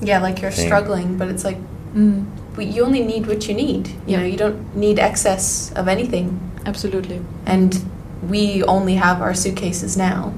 [0.00, 0.66] Yeah, like you're Thing.
[0.66, 1.56] struggling, but it's like
[1.94, 2.24] mm,
[2.66, 3.88] you only need what you need.
[3.88, 4.16] You Yeah.
[4.20, 6.40] know, you don't need excess of anything.
[6.66, 7.20] absolutely.
[7.46, 7.80] And
[8.28, 10.32] we only have our suitcases now.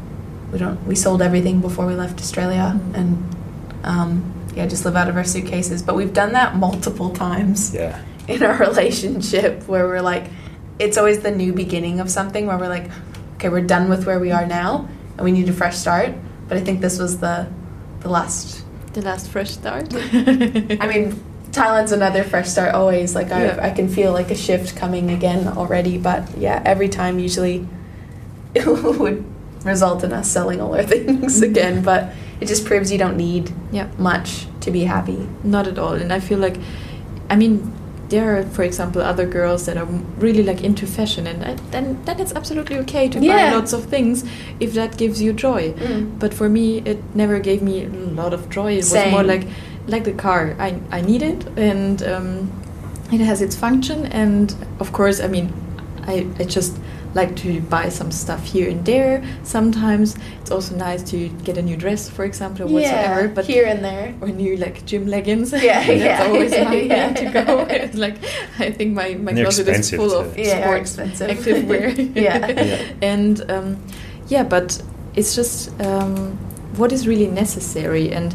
[0.53, 0.79] We don't.
[0.87, 2.95] We sold everything before we left Australia, Mhm.
[2.99, 3.11] and
[3.85, 4.23] um,
[4.55, 5.83] yeah, just live out of our suitcases.
[5.83, 7.97] But we've done that multiple times Yeah,
[8.29, 10.25] in our relationship, where we're like,
[10.79, 12.89] it's always the new beginning of something where we're like,
[13.37, 16.11] okay, we're done with where we are now, and we need a fresh start.
[16.49, 17.47] But I think this was the
[18.01, 18.63] the last.
[18.93, 19.87] The last fresh start.
[20.85, 21.19] I mean,
[21.53, 23.15] Thailand's another fresh start always.
[23.15, 23.59] Like I, Yeah.
[23.61, 25.99] I can feel like a shift coming again already.
[25.99, 27.67] But yeah, every time usually
[28.55, 29.25] it would
[29.65, 31.51] result in us selling all our things mm-hmm.
[31.51, 31.83] again.
[31.83, 33.89] But it just proves you don't need yeah.
[33.99, 35.29] much to be happy.
[35.45, 35.93] Not at all.
[35.95, 36.57] And I feel like,
[37.29, 37.73] I mean,
[38.11, 39.87] there are, for example, other girls that are
[40.19, 43.51] really like into fashion, and I, then then it's absolutely okay to Yeah.
[43.51, 44.25] buy lots of things
[44.59, 45.73] if that gives you joy.
[45.75, 46.19] Mm.
[46.19, 48.73] But for me, it never gave me a lot of joy.
[48.73, 49.47] It was more like
[49.87, 50.55] like the car.
[50.59, 52.51] I I need it, and um,
[53.13, 54.07] it has its function.
[54.07, 55.53] And of course, I mean,
[56.07, 56.79] I I just
[57.13, 59.21] like to buy some stuff here and there.
[59.43, 63.23] Sometimes it's also nice to get a new dress, for example, or whatsoever.
[63.23, 64.15] yeah, but here and there.
[64.21, 65.53] or new like gym leggings.
[65.53, 66.23] Yeah, that's yeah.
[66.29, 67.13] always my Yeah.
[67.15, 67.67] to go.
[67.69, 68.17] It's like
[68.61, 70.17] I think my my They're closet is full too.
[70.17, 71.31] of Yeah, sports expensive.
[71.31, 71.89] active wear.
[72.15, 72.47] Yeah.
[72.47, 72.93] Yeah.
[73.03, 73.77] and um,
[74.29, 74.81] yeah, but
[75.17, 76.39] it's just um,
[76.79, 78.35] what is really necessary and.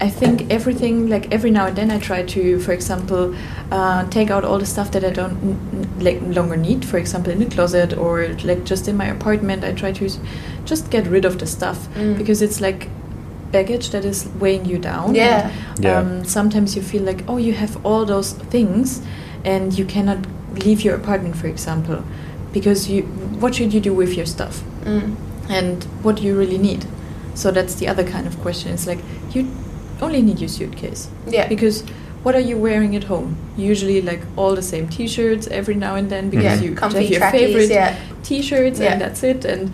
[0.00, 3.34] I think everything, like every now and then, I try to, for example,
[3.70, 6.84] uh, take out all the stuff that I don't n- n- like longer need.
[6.84, 10.08] For example, in the closet or like just in my apartment, I try to
[10.64, 12.16] just get rid of the stuff Mm.
[12.16, 12.88] because it's like
[13.52, 15.14] baggage that is weighing you down.
[15.14, 15.50] Yeah.
[15.76, 15.98] And, Yeah.
[15.98, 19.02] Um, sometimes you feel like, oh, you have all those things,
[19.44, 20.18] and you cannot
[20.64, 22.02] leave your apartment, for example,
[22.52, 23.02] because you.
[23.40, 25.14] What should you do with your stuff, Mm.
[25.48, 26.84] and what do you really need?
[27.34, 28.72] So that's the other kind of question.
[28.72, 28.98] It's like
[29.34, 29.46] you
[30.02, 31.48] only need your suitcase Yeah.
[31.48, 31.82] because
[32.22, 33.36] what are you wearing at home?
[33.56, 36.68] Usually, like all the same T-shirts every now and then because yeah.
[36.68, 37.40] you Comfy have your trackies.
[37.40, 37.96] favorite Yeah.
[38.22, 38.92] t-shirts Yeah.
[38.92, 39.70] and that's it and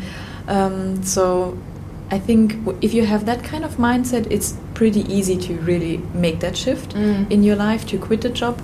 [0.48, 1.56] um, so
[2.12, 5.96] i think w- if you have that kind of mindset it's pretty easy to really
[6.14, 7.26] make that shift Mm.
[7.34, 8.54] in your life to quit the job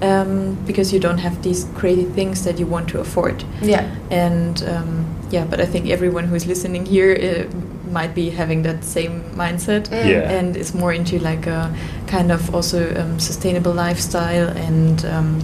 [0.00, 3.84] um, because you don't have these crazy things that you want to afford Yeah.
[4.10, 7.44] and um, yeah but i think everyone who's listening here uh,
[7.92, 10.06] might be having that same mindset Mm.
[10.08, 10.30] Yeah.
[10.38, 11.70] and is more into like a
[12.06, 15.40] kind of also um, sustainable lifestyle and um,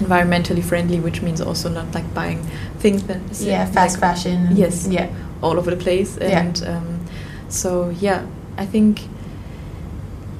[0.00, 2.42] environmentally friendly, which means also not like buying
[2.80, 4.46] things that Yeah, fast like, fashion.
[4.46, 4.86] and- Yes.
[4.90, 5.08] Yeah.
[5.42, 6.40] all over the place Yeah.
[6.40, 7.00] and um,
[7.48, 8.20] so yeah
[8.58, 9.00] i think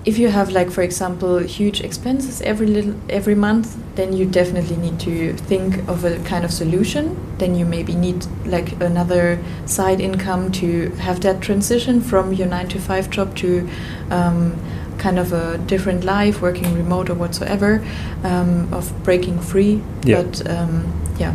[0.07, 4.77] if you have like for example huge expenses every little every month then you definitely
[4.77, 10.01] need to think of a kind of solution then you maybe need like another side
[10.01, 13.69] income to have that transition from your 9 to 5 job to
[14.11, 14.55] um,
[14.99, 17.85] kind of a different life working remote or whatsoever
[18.23, 20.23] um, of breaking free Yeah.
[20.23, 20.85] but um,
[21.19, 21.35] yeah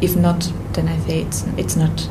[0.00, 2.08] if not then i say it's it's not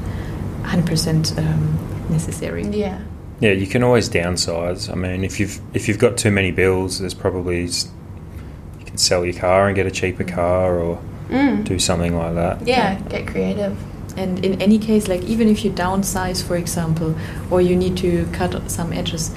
[0.64, 1.78] 100% um,
[2.10, 3.00] necessary Yeah.
[3.40, 4.92] Yeah, you can always downsize.
[4.92, 9.26] I mean, if you've if you've got too many bills, there's probably you can sell
[9.26, 11.64] your car and get a cheaper car or Mm.
[11.64, 12.68] do something like that.
[12.68, 13.76] Yeah, get creative.
[14.16, 17.16] And in any case, like even if you downsize, for example,
[17.50, 19.32] or you need to cut some edges,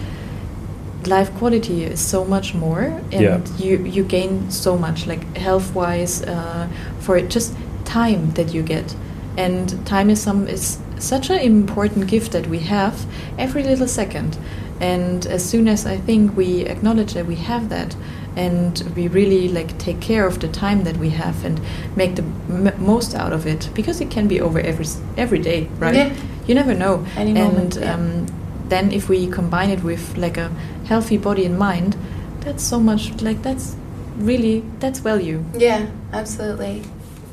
[1.06, 2.82] life quality is so much more,
[3.12, 3.38] and Yeah.
[3.58, 6.66] you you gain so much, like health wise, uh,
[7.00, 8.94] for it, just time that you get,
[9.38, 13.06] and time is some is such an important gift that we have
[13.38, 14.38] every little second,
[14.80, 17.96] and as soon as I think we acknowledge that we have that.
[18.36, 21.60] And we really like take care of the time that we have and
[21.96, 24.86] make the m- most out of it because it can be over every
[25.16, 25.94] every day, right?
[25.94, 26.14] Yeah.
[26.46, 27.04] You never know.
[27.16, 27.94] Any and moment, yeah.
[27.94, 28.26] um,
[28.68, 30.50] then if we combine it with like a
[30.84, 31.96] healthy body and mind,
[32.40, 33.74] that's so much like that's
[34.18, 35.44] really that's value.
[35.56, 36.82] Yeah, absolutely.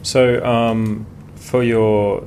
[0.01, 1.05] So, um,
[1.35, 2.23] for your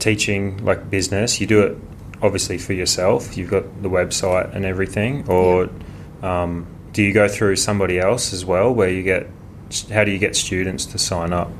[0.00, 1.78] teaching, like business, you do it
[2.22, 3.36] obviously for yourself.
[3.36, 5.70] You've got the website and everything, or
[6.22, 8.74] um, do you go through somebody else as well?
[8.74, 9.28] Where you get,
[9.92, 11.50] how do you get students to sign up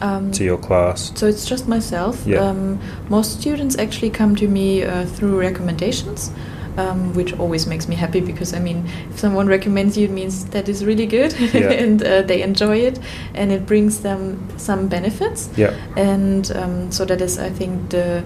[0.00, 1.12] Um, to your class?
[1.16, 2.24] So it's just myself.
[2.24, 2.38] Yeah.
[2.38, 2.78] Um,
[3.08, 6.30] most students actually come to me uh, through recommendations,
[6.78, 10.44] um, which always makes me happy because I mean, if someone recommends you, it means
[10.50, 11.70] that is really good Yeah.
[11.72, 12.98] and uh, they enjoy it
[13.34, 15.50] and it brings them some benefits.
[15.56, 18.22] Yeah, And um, so that is, I think, the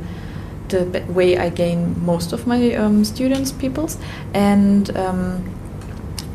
[0.69, 3.99] the way I gain most of my um, students, peoples.
[4.33, 5.43] And um,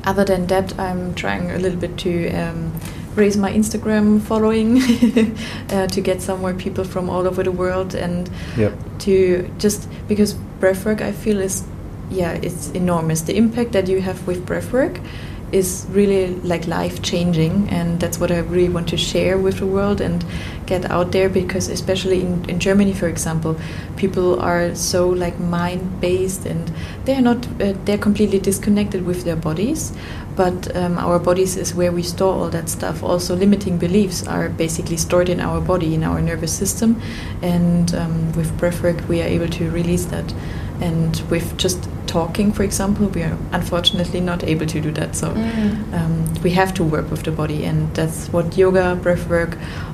[0.04, 2.72] other than that, I'm trying a little bit to um,
[3.16, 4.78] raise my Instagram following
[5.72, 9.88] uh, to get some more people from all over the world and yeah, to just
[10.08, 11.64] because breathwork I feel is
[12.10, 13.22] yeah it's enormous.
[13.22, 15.04] The impact that you have with breathwork
[15.52, 19.66] is really like life changing and that's what I really want to share with the
[19.66, 20.26] world and
[20.66, 23.58] get out there because especially in, in Germany for example
[23.96, 26.70] people are so like mind based and
[27.06, 29.94] they're not uh, they're completely disconnected with their bodies
[30.36, 33.02] but um, our bodies is where we store all that stuff.
[33.02, 37.02] Also limiting beliefs are basically stored in our body in our nervous system
[37.42, 40.32] and um, with breathwork we are able to release that.
[40.80, 45.28] And with just talking for example we are unfortunately not able to do that so
[45.28, 45.94] Mm.
[45.98, 46.14] um,
[46.46, 49.52] we have to work with the body and that's what yoga breathwork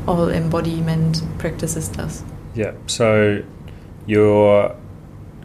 [0.07, 2.23] all embodiment practices does
[2.55, 2.73] yeah.
[2.85, 3.41] So
[4.05, 4.75] your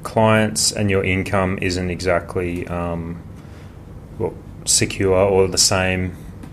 [0.02, 3.22] clients and your income isn't exactly um,
[4.18, 6.02] well, secure or the same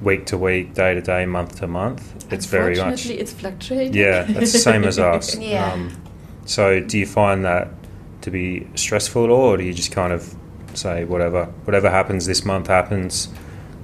[0.01, 2.01] week to week, day to day, month to month.
[2.31, 4.23] It's very much Unfortunately, it's fluctuating yeah.
[4.23, 5.35] That's the same as us.
[5.37, 5.73] Yeah.
[5.73, 5.91] Um,
[6.45, 7.67] so do you find that
[8.25, 10.35] to be stressful at all, or do you just kind of
[10.73, 13.29] say whatever whatever happens this month happens,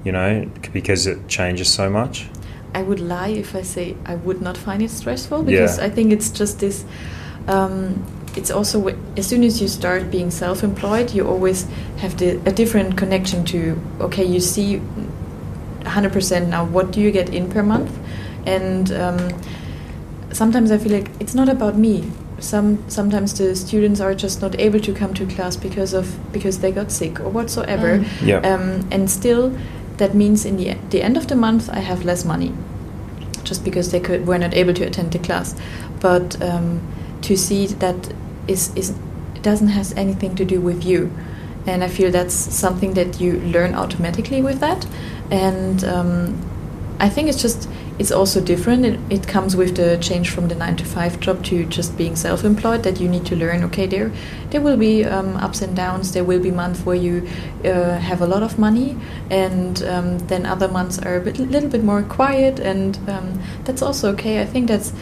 [0.04, 2.28] you know, because it changes so much?
[2.74, 5.86] I would lie if I say I would not find it stressful because Yeah.
[5.86, 6.84] I think it's just this.
[7.48, 8.04] Um,
[8.36, 11.68] it's also w- as soon as you start being self-employed, you always
[11.98, 13.80] have the, a different connection to.
[14.00, 14.82] Okay, you see,
[15.82, 16.64] 100% now.
[16.66, 17.92] What do you get in per month?
[18.46, 19.20] And um,
[20.32, 22.10] sometimes I feel like it's not about me.
[22.42, 26.60] Some sometimes the students are just not able to come to class because of because
[26.60, 28.00] they got sick or whatsoever.
[28.00, 28.28] Mm.
[28.28, 28.38] Yeah.
[28.40, 29.56] Um, and still,
[29.98, 32.52] that means in the the end of the month I have less money,
[33.44, 35.56] just because they could were not able to attend the class.
[36.00, 36.82] But um,
[37.22, 38.14] to see that
[38.48, 38.94] is is
[39.42, 41.12] doesn't has anything to do with you,
[41.68, 44.88] and I feel that's something that you learn automatically with that,
[45.30, 46.36] and um,
[47.00, 47.68] I think it's just
[48.02, 48.84] it's also different.
[48.84, 52.16] It, it comes with the change from the nine to five job to just being
[52.16, 52.82] self-employed.
[52.84, 53.64] That you need to learn.
[53.66, 54.12] Okay, there
[54.50, 56.12] there will be um, ups and downs.
[56.12, 57.28] There will be months where you
[57.64, 58.98] uh, have a lot of money,
[59.30, 63.84] and um, then other months are a bit, little bit more quiet, and um, that's
[63.84, 64.42] also okay.
[64.42, 64.94] I think that's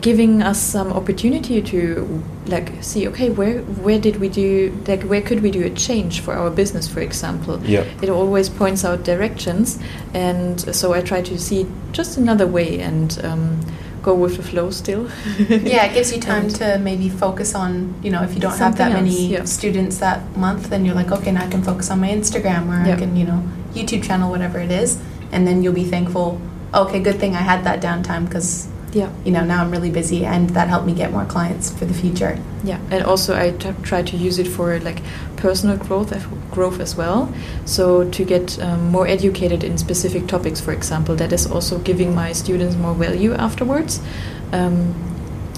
[0.00, 5.22] giving us some opportunity to like see okay where where did we do like where
[5.22, 7.84] could we do a change for our business for example Yeah.
[8.02, 9.78] it always points out directions
[10.14, 13.60] and so i try to see just another way and um,
[14.02, 15.08] go with the flow still
[15.48, 18.56] yeah, it gives you time And- to maybe focus on, you know, if you don't
[18.58, 19.44] have that else, many yeah.
[19.44, 22.86] students that month, then you're like, okay, now I can focus on my Instagram or
[22.86, 22.94] Yeah.
[22.94, 23.42] I can, you know,
[23.74, 25.00] YouTube channel, whatever it is.
[25.32, 26.40] And then you'll be thankful
[26.72, 29.10] okay, good thing I had that downtime because Yeah.
[29.24, 31.94] you know now I'm really busy, and that helped me get more clients for the
[31.94, 32.38] future.
[32.64, 35.02] Yeah, and also I t- try to use it for like
[35.36, 37.32] personal growth, as- growth as well.
[37.66, 42.14] So to get um, more educated in specific topics, for example, that is also giving
[42.14, 44.00] my students more value afterwards.
[44.52, 44.94] Um,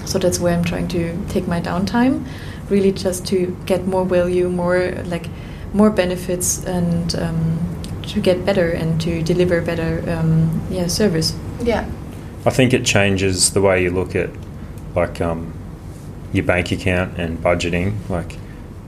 [0.05, 2.25] so that's where I'm trying to take my downtime,
[2.69, 5.27] really just to get more value, more like
[5.73, 7.59] more benefits, and um,
[8.07, 11.33] to get better and to deliver better um, yeah service.
[11.63, 11.85] Yeah.
[12.45, 14.29] I think it changes the way you look at
[14.95, 15.53] like um,
[16.33, 18.09] your bank account and budgeting.
[18.09, 18.33] Like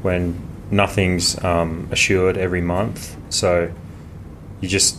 [0.02, 0.42] when
[0.72, 3.72] nothing's um, assured every month, so
[4.60, 4.98] you just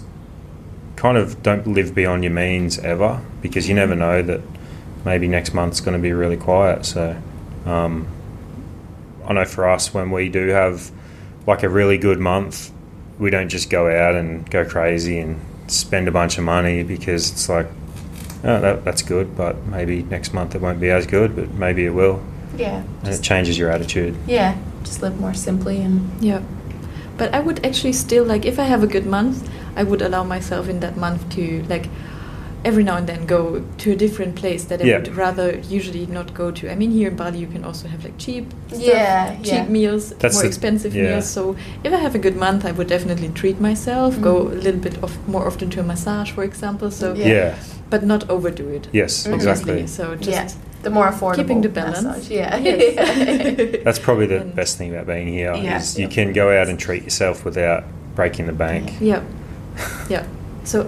[0.97, 4.41] kind of don't live beyond your means ever because you never know that
[5.05, 6.87] maybe next month's going to be really quiet.
[6.87, 7.21] So
[7.67, 8.07] um,
[9.27, 10.91] I know for us when we do have
[11.47, 12.71] like a really good month,
[13.19, 17.31] we don't just go out and go crazy and spend a bunch of money because
[17.31, 17.67] it's like
[18.45, 21.87] oh, that, that's good, but maybe next month it won't be as good, but maybe
[21.87, 22.23] it will.
[22.57, 22.85] Yeah.
[23.03, 24.17] And it changes your attitude.
[24.27, 24.57] Yeah.
[24.83, 26.43] Just live more simply and Yeah.
[27.17, 30.25] But I would actually still like if I have a good month, I would allow
[30.25, 31.89] myself in that month to like
[32.65, 34.99] every now and then go to a different place that I Yeah.
[34.99, 36.71] would rather usually not go to.
[36.73, 39.67] I mean here in Bali you can also have like cheap stuff, Yeah, cheap yeah.
[39.69, 41.11] meals, That's more expensive yeah.
[41.11, 41.27] meals.
[41.29, 44.53] So if I have a good month I would definitely treat myself, go Mm.
[44.53, 46.91] a little bit of more often to a massage for example.
[46.91, 47.29] So Yeah.
[47.29, 47.55] Yeah.
[47.91, 48.89] but not overdo it.
[48.93, 49.35] Yes, Mhm.
[49.35, 49.87] exactly.
[49.87, 50.49] So just yeah,
[50.83, 52.03] the more affordable keeping the balance.
[52.03, 52.31] massage.
[52.31, 52.57] Yeah.
[52.65, 53.83] Yes.
[53.85, 55.79] That's probably the And- best thing about being here Yeah.
[55.79, 57.83] is you can go out and treat yourself without
[58.17, 58.85] breaking the bank.
[59.01, 59.21] Yeah,
[60.09, 60.23] yeah.
[60.65, 60.87] So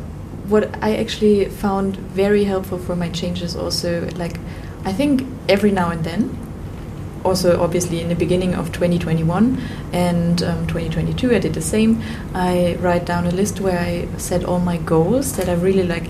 [0.48, 4.38] what I actually found very helpful for my changes also, like
[4.84, 6.38] I think every now and then,
[7.24, 9.60] also obviously in the beginning of 2021
[9.92, 12.00] and um, 2022, I did the same.
[12.34, 16.08] I write down a list where I set all my goals that I really like,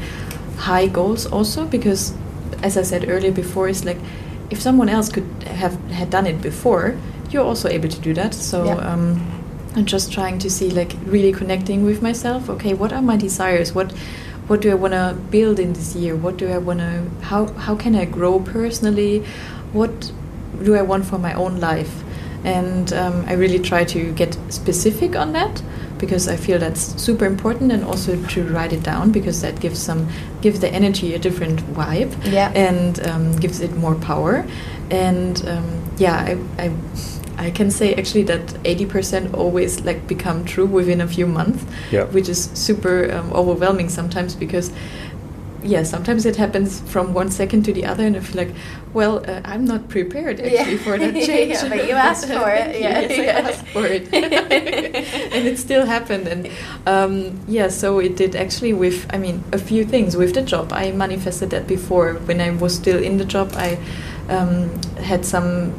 [0.58, 2.12] high goals also because,
[2.62, 3.98] as I said earlier before, it's like
[4.50, 6.96] if someone else could have had done it before,
[7.30, 8.34] you're also able to do that.
[8.34, 8.64] So.
[8.64, 8.76] Yeah.
[8.76, 9.32] Um,
[9.76, 12.48] I'm just trying to see like really connecting with myself.
[12.48, 13.74] Okay, what are my desires?
[13.74, 13.92] What
[14.48, 16.14] what do I want to build in this year?
[16.16, 19.24] What do I want to how how can I grow personally?
[19.72, 20.12] What
[20.62, 22.02] do I want for my own life?
[22.44, 25.62] And um, I really try to get specific on that
[25.98, 29.78] because I feel that's super important, and also to write it down because that gives
[29.80, 30.06] some
[30.42, 32.52] gives the energy a different vibe Yeah.
[32.54, 34.44] and um, gives it more power.
[34.90, 35.64] And um,
[35.98, 36.14] yeah,
[36.58, 36.70] I, I
[37.38, 42.04] I can say actually that 80% always like become true within a few months, Yeah.
[42.04, 44.72] which is super um, overwhelming sometimes because
[45.62, 48.54] yeah, sometimes it happens from one second to the other, and I feel like,
[48.92, 50.78] well, uh, I'm not prepared actually Yeah.
[50.78, 51.54] for that change.
[51.54, 52.80] Yeah, but you asked for it, Thank you.
[52.82, 53.00] yeah.
[53.00, 56.28] yes, I asked for it, and it still happened.
[56.28, 56.48] And
[56.86, 60.72] um, yeah, so it did actually with, I mean, a few things with the job.
[60.72, 63.52] I manifested that before when I was still in the job.
[63.56, 63.78] I
[64.28, 65.72] um, had some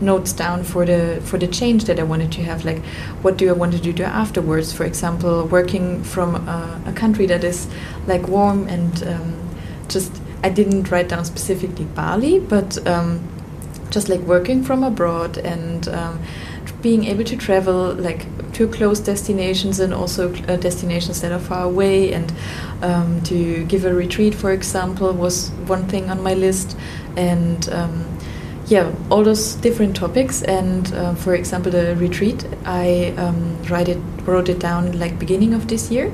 [0.00, 2.64] notes down for the for the change that I wanted to have.
[2.64, 2.84] Like,
[3.22, 4.72] what do I want to do afterwards?
[4.72, 7.66] For example, working from a, a country that is
[8.06, 9.50] like warm and um,
[9.88, 10.12] just.
[10.40, 13.28] I didn't write down specifically Bali, but um,
[13.90, 16.20] just like working from abroad and um,
[16.82, 21.64] being able to travel like to close destinations and also uh, destinations that are far
[21.64, 22.32] away and
[22.82, 26.76] um, to give a retreat for example was one thing on my list
[27.16, 28.17] and um,
[28.68, 33.98] yeah all those different topics and uh, for example the retreat i um, write it
[34.24, 36.12] wrote it down like beginning of this year.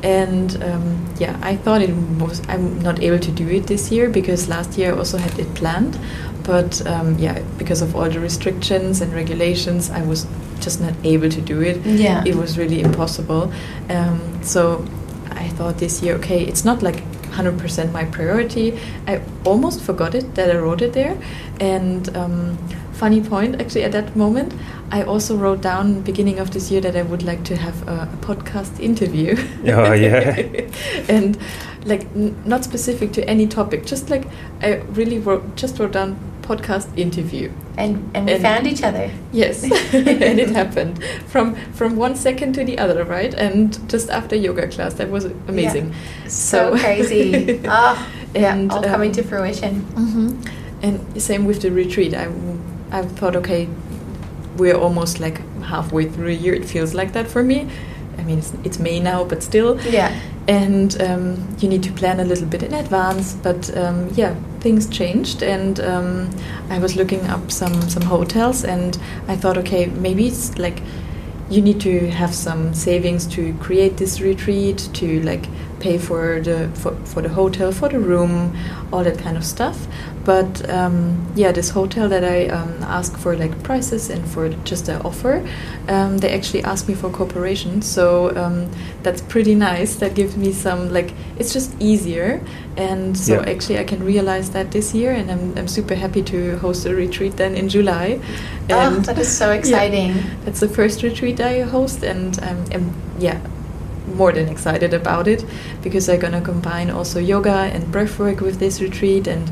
[0.00, 1.90] And um, yeah i thought it
[2.20, 5.36] was i'm not able to do it this year because last year i also had
[5.38, 5.98] it planned.
[6.44, 10.26] But um, yeah because of all the restrictions and regulations i was
[10.60, 11.84] just not able to do it.
[11.84, 12.22] Yeah.
[12.24, 13.52] it was really impossible.
[13.90, 14.86] Um, so
[15.32, 17.02] i thought this year okay it's not like
[17.38, 18.78] 100% my priority.
[19.06, 21.16] I almost forgot it that i wrote it there.
[21.60, 22.58] And um,
[22.98, 24.52] funny point actually at that moment
[24.90, 27.92] i also wrote down beginning of this year that i would like to have a,
[27.92, 29.36] a podcast interview.
[29.64, 30.36] Oh, yeah.
[31.08, 31.38] and
[31.84, 34.26] like n- not specific to any topic just like
[34.62, 36.18] i really wrote just wrote down
[36.48, 39.10] podcast interview and and we And- found each other.
[39.32, 40.94] Yes, and it happened
[41.32, 43.34] from from one second to the other, right?
[43.34, 45.92] And just after yoga class, that was amazing.
[46.26, 47.60] So, So- crazy.
[47.64, 47.96] Oh,
[48.34, 49.74] yeah, And, all coming um, to fruition.
[49.96, 50.28] hmm
[50.82, 52.12] And same with the retreat.
[52.14, 52.26] I
[52.98, 53.68] I thought, okay,
[54.56, 56.54] we're almost like halfway through a year.
[56.54, 57.58] It feels like that for me.
[58.28, 59.80] I mean, it's, it's May now, but still.
[59.80, 60.14] Yeah.
[60.46, 63.32] and um, you need to plan a little bit in advance.
[63.42, 66.30] But um, yeah, things changed, and um,
[66.68, 68.98] I was looking up some some hotels, and
[69.28, 70.82] I thought, okay, maybe it's like
[71.48, 75.46] you need to have some savings to create this retreat, to like
[75.80, 78.54] pay for the for, for the hotel, for the room,
[78.92, 79.86] all that kind of stuff.
[80.28, 80.98] But um,
[81.34, 85.34] yeah, this hotel that I um, asked for like prices and for just the offer,
[85.88, 87.80] um, they actually asked me for cooperation.
[87.82, 88.04] So
[88.36, 88.68] um,
[89.02, 89.96] that's pretty nice.
[89.96, 92.40] That gives me some like it's just easier,
[92.76, 93.52] and so Yeah.
[93.52, 96.92] actually I can realize that this year, and I'm I'm super happy to host a
[96.94, 98.20] retreat then in July.
[98.70, 100.12] Oh, And that is so exciting.
[100.44, 102.86] that's the first retreat I host, and I'm, I'm
[103.18, 103.38] yeah
[104.16, 105.44] more than excited about it
[105.82, 109.50] because I'm gonna combine also yoga and breathwork with this retreat, and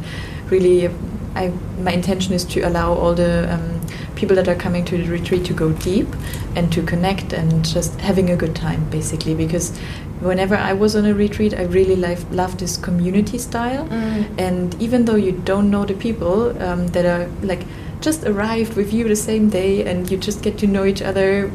[0.50, 0.88] really,
[1.34, 3.80] I my intention is to allow all the um,
[4.14, 6.08] people that are coming to the retreat to go deep
[6.54, 9.34] and to connect and just having a good time, basically.
[9.34, 9.76] Because
[10.20, 14.26] whenever I was on a retreat, I really love love this community style, Mm.
[14.38, 17.64] and even though you don't know the people um, that are like
[18.00, 21.50] just arrived with you the same day and you just get to know each other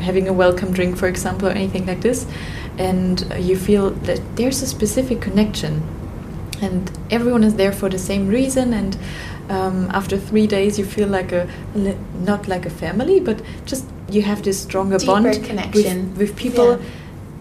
[0.00, 2.24] having a welcome drink for example or anything like this
[2.78, 5.82] and you feel that there's a specific connection
[6.62, 8.96] and everyone is there for the same reason and
[9.48, 11.46] um, after three days you feel like a
[12.24, 16.10] not like a family but just you have this stronger Deeper bond connection.
[16.10, 16.78] with, with people Yeah.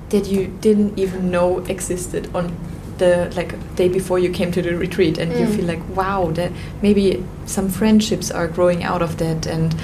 [0.10, 2.52] that you didn't even know existed on
[2.98, 5.56] the like day before you came to the retreat and you Mm.
[5.56, 6.52] feel like wow that
[6.82, 9.76] maybe some friendships are growing out of that and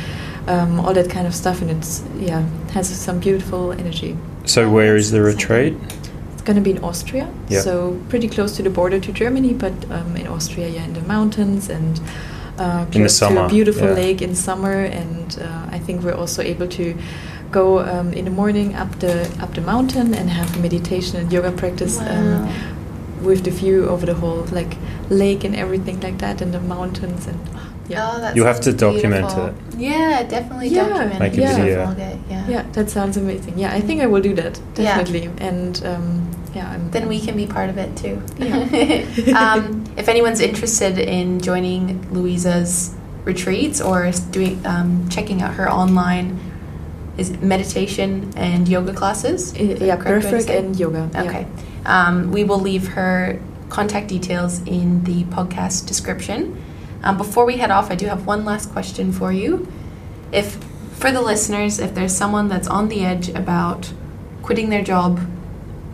[0.47, 4.15] um, all that kind of stuff and it's yeah has some beautiful energy
[4.45, 5.79] So where that's is the exciting.
[5.79, 6.00] retreat?
[6.41, 7.61] It's going to be in austria Yeah.
[7.61, 7.71] so
[8.09, 11.69] pretty close to the border to germany but um, in austria yeah in the mountains
[11.69, 12.01] and
[12.57, 14.03] uh, the close to a beautiful yeah.
[14.03, 16.95] lake in summer and uh, i think we're also able to
[17.51, 19.13] go um, in the morning up the
[19.43, 22.47] up the mountain and have meditation and yoga practice um,
[23.27, 24.73] with the view over the whole like
[25.09, 27.39] lake and everything like that and the mountains and
[27.89, 29.45] yeah Oh, that You'll have sounds to document beautiful.
[29.47, 29.55] it.
[29.77, 30.87] Yeah, definitely Yeah.
[30.89, 31.39] document Make it.
[31.39, 31.55] a Yeah.
[31.57, 32.17] video.
[32.29, 32.47] Yeah.
[32.53, 34.83] yeah that sounds amazing yeah i think i will do that Yeah.
[34.97, 38.21] definitely and um, yeah I'm, Then we can be part of it too.
[38.37, 39.35] Yeah.
[39.55, 46.39] um, if anyone's interested in joining Luisa's retreats or doing um, checking out her online
[47.17, 49.53] is it meditation and yoga classes.
[49.53, 51.23] Is yeah correct way to breathwork and yoga yeah.
[51.23, 51.47] Okay.
[51.85, 53.39] Um, we will leave her
[53.69, 56.61] contact details in the podcast description.
[57.03, 59.67] Um, before we head off, I do have one last question for you.
[60.31, 60.55] If,
[60.93, 63.91] for the listeners, if there's someone that's on the edge about
[64.43, 65.19] quitting their job,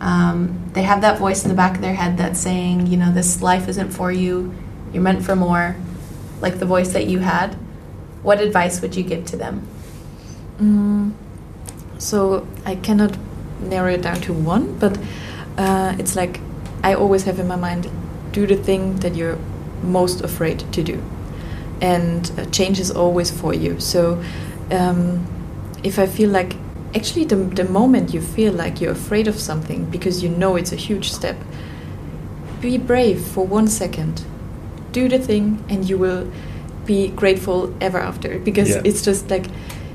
[0.00, 3.12] um, they have that voice in the back of their head that's saying, you know,
[3.12, 4.54] this life isn't for you,
[4.92, 5.76] you're meant for more,
[6.40, 7.54] like the voice that you had,
[8.22, 9.66] what advice would you give to them?
[10.60, 11.12] Mm,
[11.98, 13.16] so I cannot
[13.60, 14.98] narrow it down to one, but
[15.56, 16.40] uh, it's like
[16.82, 17.90] I always have in my mind
[18.32, 19.38] do the thing that you're
[19.82, 21.02] most afraid to do,
[21.80, 23.80] and uh, change is always for you.
[23.80, 24.22] So
[24.70, 25.26] um,
[25.82, 26.54] if I feel like
[26.94, 30.72] actually the, the moment you feel like you're afraid of something because you know it's
[30.72, 31.36] a huge step,
[32.60, 34.24] be brave for one second,
[34.92, 36.30] do the thing, and you will
[36.86, 38.82] be grateful ever after because Yeah.
[38.84, 39.46] it's just like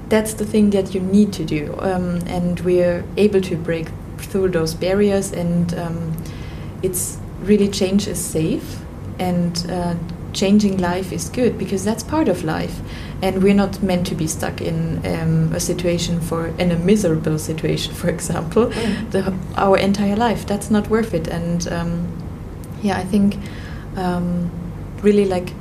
[0.09, 3.87] that's the thing that you need to do um, and we're able to break
[4.17, 6.11] through those barriers and um,
[6.83, 8.77] it's really change is safe
[9.17, 9.95] and uh,
[10.33, 12.81] changing life is good because that's part of life.
[13.21, 17.39] And we're not meant to be stuck in um, a situation for in a miserable
[17.39, 18.67] situation for example.
[18.67, 19.11] Mm.
[19.11, 21.27] the, our entire life that's not worth it.
[21.27, 22.07] And um,
[22.83, 23.37] yeah i think
[23.95, 24.51] um,
[25.01, 25.53] really like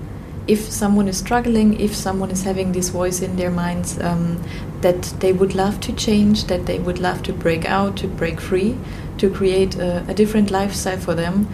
[0.48, 4.42] if someone is struggling if someone is having this voice in their minds um,
[4.80, 8.40] that they would love to change that they would love to break out to break
[8.40, 8.76] free
[9.18, 11.48] to create a, a different lifestyle for them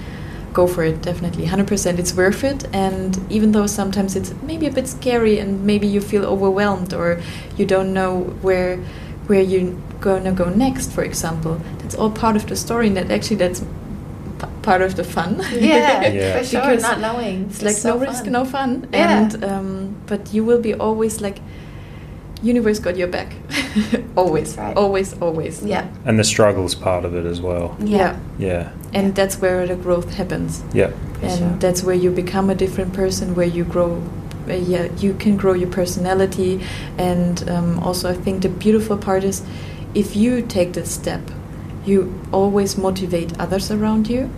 [0.53, 4.71] go for it definitely 100% it's worth it and even though sometimes it's maybe a
[4.73, 7.21] bit scary and maybe you feel overwhelmed or
[7.57, 8.77] you don't know where
[9.29, 13.11] where you're gonna go next for example that's all part of the story and that
[13.11, 16.39] actually that's p- part of the fun Yeah, Yeah.
[16.39, 16.61] for sure.
[16.63, 17.45] Because Not knowing.
[17.51, 19.19] it's like so no risk no fun Yeah.
[19.21, 21.41] and um, but you will be always like
[22.43, 23.33] universe got your back
[24.17, 24.77] always right.
[24.77, 25.87] always always Yeah.
[26.05, 27.77] And the struggle's part of it as well.
[27.81, 28.19] Yeah.
[28.39, 28.71] Yeah.
[28.95, 30.91] and that's where the growth happens Yeah.
[31.23, 31.57] and sure.
[31.59, 34.03] that's where you become a different person where you grow
[34.49, 36.61] uh, yeah you can grow your personality
[36.97, 39.43] and um, also i think the beautiful part is
[39.95, 41.21] if you take this step
[41.85, 41.99] you
[42.33, 44.31] always motivate others around you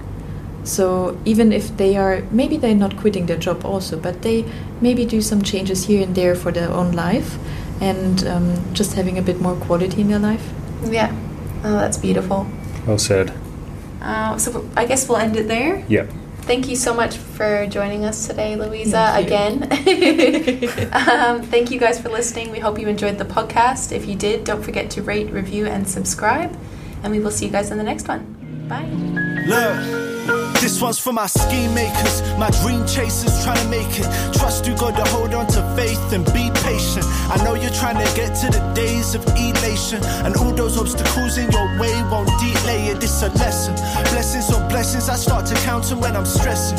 [0.65, 4.45] so even if they are maybe they're not quitting their job also but they
[4.81, 7.39] maybe do some changes here and there for their own life
[7.81, 10.53] and um, just having a bit more quality in their life
[10.85, 11.15] Yeah.
[11.63, 12.47] Oh, that's beautiful.
[12.87, 13.35] Well said.
[14.01, 15.85] Uh, so I guess we'll end it there.
[15.89, 16.07] Yeah.
[16.43, 20.93] Thank you so much for joining us today, Luisa, Thank again.
[20.93, 22.51] um, thank you guys for listening.
[22.51, 23.93] We hope you enjoyed the podcast.
[23.93, 26.57] If you did, don't forget to rate, review, and subscribe.
[27.03, 28.67] And we will see you guys in the next one.
[28.69, 28.89] Bye.
[29.47, 30.10] Look.
[30.61, 34.05] This one's for my scheme makers, my dream chasers trying to make it.
[34.37, 37.07] Trust you gotta hold on to faith and be patient.
[37.33, 41.39] I know you're trying to get to the days of elation, and all those obstacles
[41.39, 43.03] in your way won't delay it.
[43.03, 43.75] It's a lesson.
[44.13, 46.79] Blessings on blessings, I start to count them when I'm stressing.